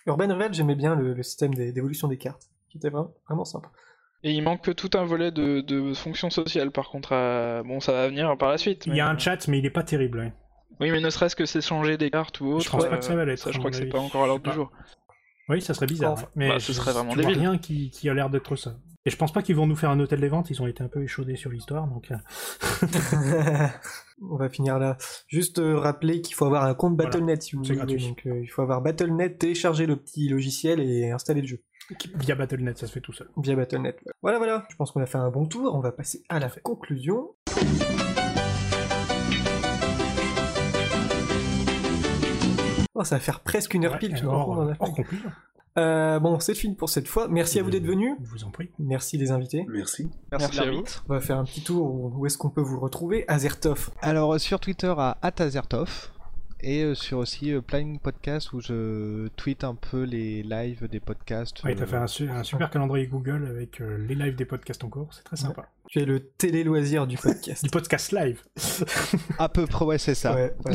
[0.06, 3.72] Urban Revel, j'aimais bien le, le système d'évolution des cartes, qui était vraiment, vraiment sympa.
[4.24, 7.14] Et il manque tout un volet de, de fonction sociale par contre.
[7.14, 8.86] à- Bon, ça va venir par la suite.
[8.86, 10.20] Il y a un chat, mais il est pas terrible.
[10.20, 10.34] ouais.
[10.82, 12.70] Oui, mais ne serait-ce que c'est changer des cartes ou autre.
[12.70, 14.28] pense pas euh, que ça va l'être, Ça, je crois que c'est pas encore à
[14.28, 14.54] l'ordre du Ah.
[14.54, 14.72] jour.
[15.50, 16.14] Oui, ça serait bizarre.
[16.14, 16.30] Enfin, ouais.
[16.36, 17.40] mais bah, ce serait vraiment tu vois débile.
[17.48, 18.76] rien qui, qui a l'air d'être ça.
[19.06, 20.84] Et je pense pas qu'ils vont nous faire un hôtel des ventes, ils ont été
[20.84, 22.12] un peu échaudés sur l'histoire, donc...
[22.12, 22.18] euh,
[24.22, 24.98] On va finir là.
[25.28, 27.10] Juste euh, rappeler qu'il faut avoir un compte Voilà.
[27.10, 27.86] Battle.net si vous C'est voulez.
[27.96, 28.08] gratuit.
[28.10, 31.64] Donc euh, il faut avoir Battle.net, télécharger le petit logiciel et installer le jeu
[32.16, 33.30] Via Battle.net, ça se fait tout seul.
[33.38, 34.00] via Battle.net.
[34.22, 34.66] Voilà, voilà.
[34.70, 35.74] Je pense qu'on a fait un bon tour.
[35.74, 37.32] On va passer à la conclusion.
[43.00, 44.14] Oh, ça va faire presque une heure pile.
[44.14, 45.32] tu hors, hors conclusion.
[45.78, 47.30] Euh, bon, c'est fini pour cette fois.
[47.30, 48.14] Merci à vous d'être venus.
[48.22, 48.70] Je vous en prie.
[48.78, 49.66] Merci les invités.
[49.70, 50.10] Merci.
[50.32, 50.84] Merci, Merci à vous.
[51.08, 52.12] On va faire un petit tour.
[52.18, 53.90] Où est-ce qu'on peut vous retrouver Azertov.
[54.02, 56.12] Alors sur Twitter à @azertov
[56.62, 61.00] et euh, sur aussi euh, Planning Podcast où je tweete un peu les lives des
[61.00, 61.64] podcasts.
[61.64, 64.46] Ouais, t'as euh, fait un, su- un super calendrier Google avec euh, les lives des
[64.46, 65.68] podcasts en cours, c'est très sympa.
[65.90, 67.64] Tu es le télé-loisir du podcast.
[67.64, 68.42] Du podcast live.
[69.40, 70.36] À peu près, ouais, c'est ça.
[70.36, 70.54] Ouais.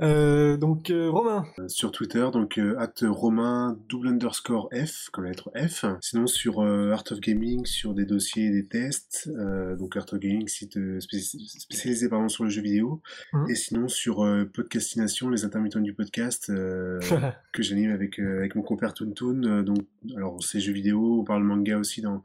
[0.00, 1.44] Euh, donc, euh, Romain.
[1.58, 5.84] Euh, Sur Twitter, donc euh, acte romain double underscore F, comme la lettre F.
[6.00, 9.30] Sinon sur euh, Art of Gaming, sur des dossiers et des tests.
[9.38, 13.00] Euh, donc Art of Gaming, site euh, spéci- spécialisé pardon, sur le jeu vidéo.
[13.32, 13.50] Mhm.
[13.50, 14.44] Et sinon sur euh,
[15.30, 16.98] Les intermittents du podcast, euh,
[17.52, 19.42] que j'anime avec, euh, avec mon compère Toontoon.
[19.44, 19.78] Euh, donc,
[20.16, 22.22] alors c'est jeux vidéo, on parle manga aussi dans,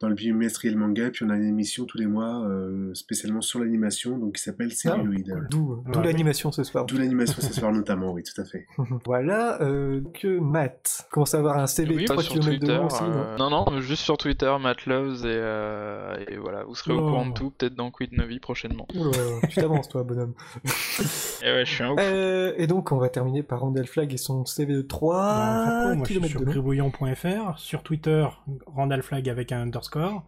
[0.00, 1.10] dans le bimestriel manga.
[1.10, 4.72] Puis on a une émission tous les mois euh, spécialement sur l'animation, donc qui s'appelle
[4.72, 5.22] Celluloid.
[5.24, 5.46] cool.
[5.50, 6.04] D'où Ouais.
[6.04, 6.84] l'animation ce soir.
[6.86, 8.66] D'où l'animation ce soir notamment, oui, tout à fait.
[9.06, 12.56] voilà, euh, que Matt commence à avoir un CV Oui, 3 pas sur km de
[12.58, 12.74] Twitter.
[12.76, 13.10] long aussi, non?
[13.12, 16.98] euh, non, non, juste sur Twitter, Matt Loves, et, euh, et voilà, vous serez au
[16.98, 17.08] Oh.
[17.10, 18.86] courant de tout, peut-être dans Quid Novi prochainement.
[18.94, 19.10] Oula,
[19.48, 20.34] tu t'avances toi, bonhomme.
[21.42, 21.94] Et ouais, je suis un.
[22.00, 25.14] Euh, et donc, on va terminer par Randall Flag et son CV de Bah, 3
[25.22, 28.26] Franco, moi je suis km sur gribouillon.fr, sur Twitter,
[28.66, 30.24] Randall Flag avec un underscore.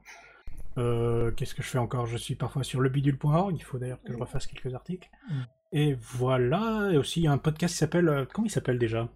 [0.79, 2.07] Euh, Qu'est-ce que je fais encore?
[2.07, 5.09] Je suis parfois sur lebidule.org, il faut d'ailleurs que je refasse quelques articles.
[5.31, 5.35] Mm.
[5.75, 8.09] Et voilà, et aussi il y a un podcast qui s'appelle.
[8.09, 9.09] euh, Comment il s'appelle déjà?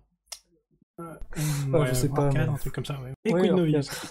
[0.98, 2.98] Ouais, je sais pas, Arcade, mais- un truc comme ça.
[3.02, 3.12] Ouais.
[3.26, 3.34] Et.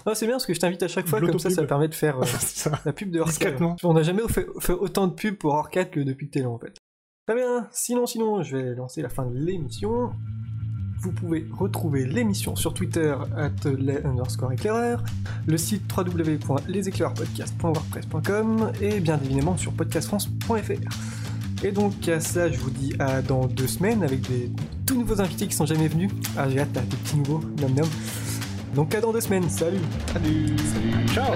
[0.06, 1.94] Ah, c'est bien parce que je t'invite à chaque fois, comme ça, ça permet de
[1.94, 2.80] faire euh, ça.
[2.84, 3.32] la pub de Arcade.
[3.32, 3.76] Discrètement.
[3.82, 6.76] On n'a jamais fait, fait autant de pubs pour Arcade que depuis Télé en fait.
[7.26, 10.12] Très bien, sinon, sinon, je vais lancer la fin de l'émission.
[11.00, 15.02] Vous pouvez retrouver l'émission sur Twitter, at les underscore éclaireurs,
[15.44, 21.64] le site www.leséclaireuspodcast.wordpress.com et bien évidemment sur podcastfrance.fr.
[21.64, 24.52] Et donc à ça, je vous dis à dans deux semaines avec des
[24.86, 26.12] tout nouveaux invités qui sont jamais venus.
[26.36, 27.88] Ah, j'ai hâte, là, des petits nouveaux, nom nom.
[28.76, 29.80] Donc à dans deux semaines, salut
[30.12, 30.54] Salut
[31.12, 31.34] Ciao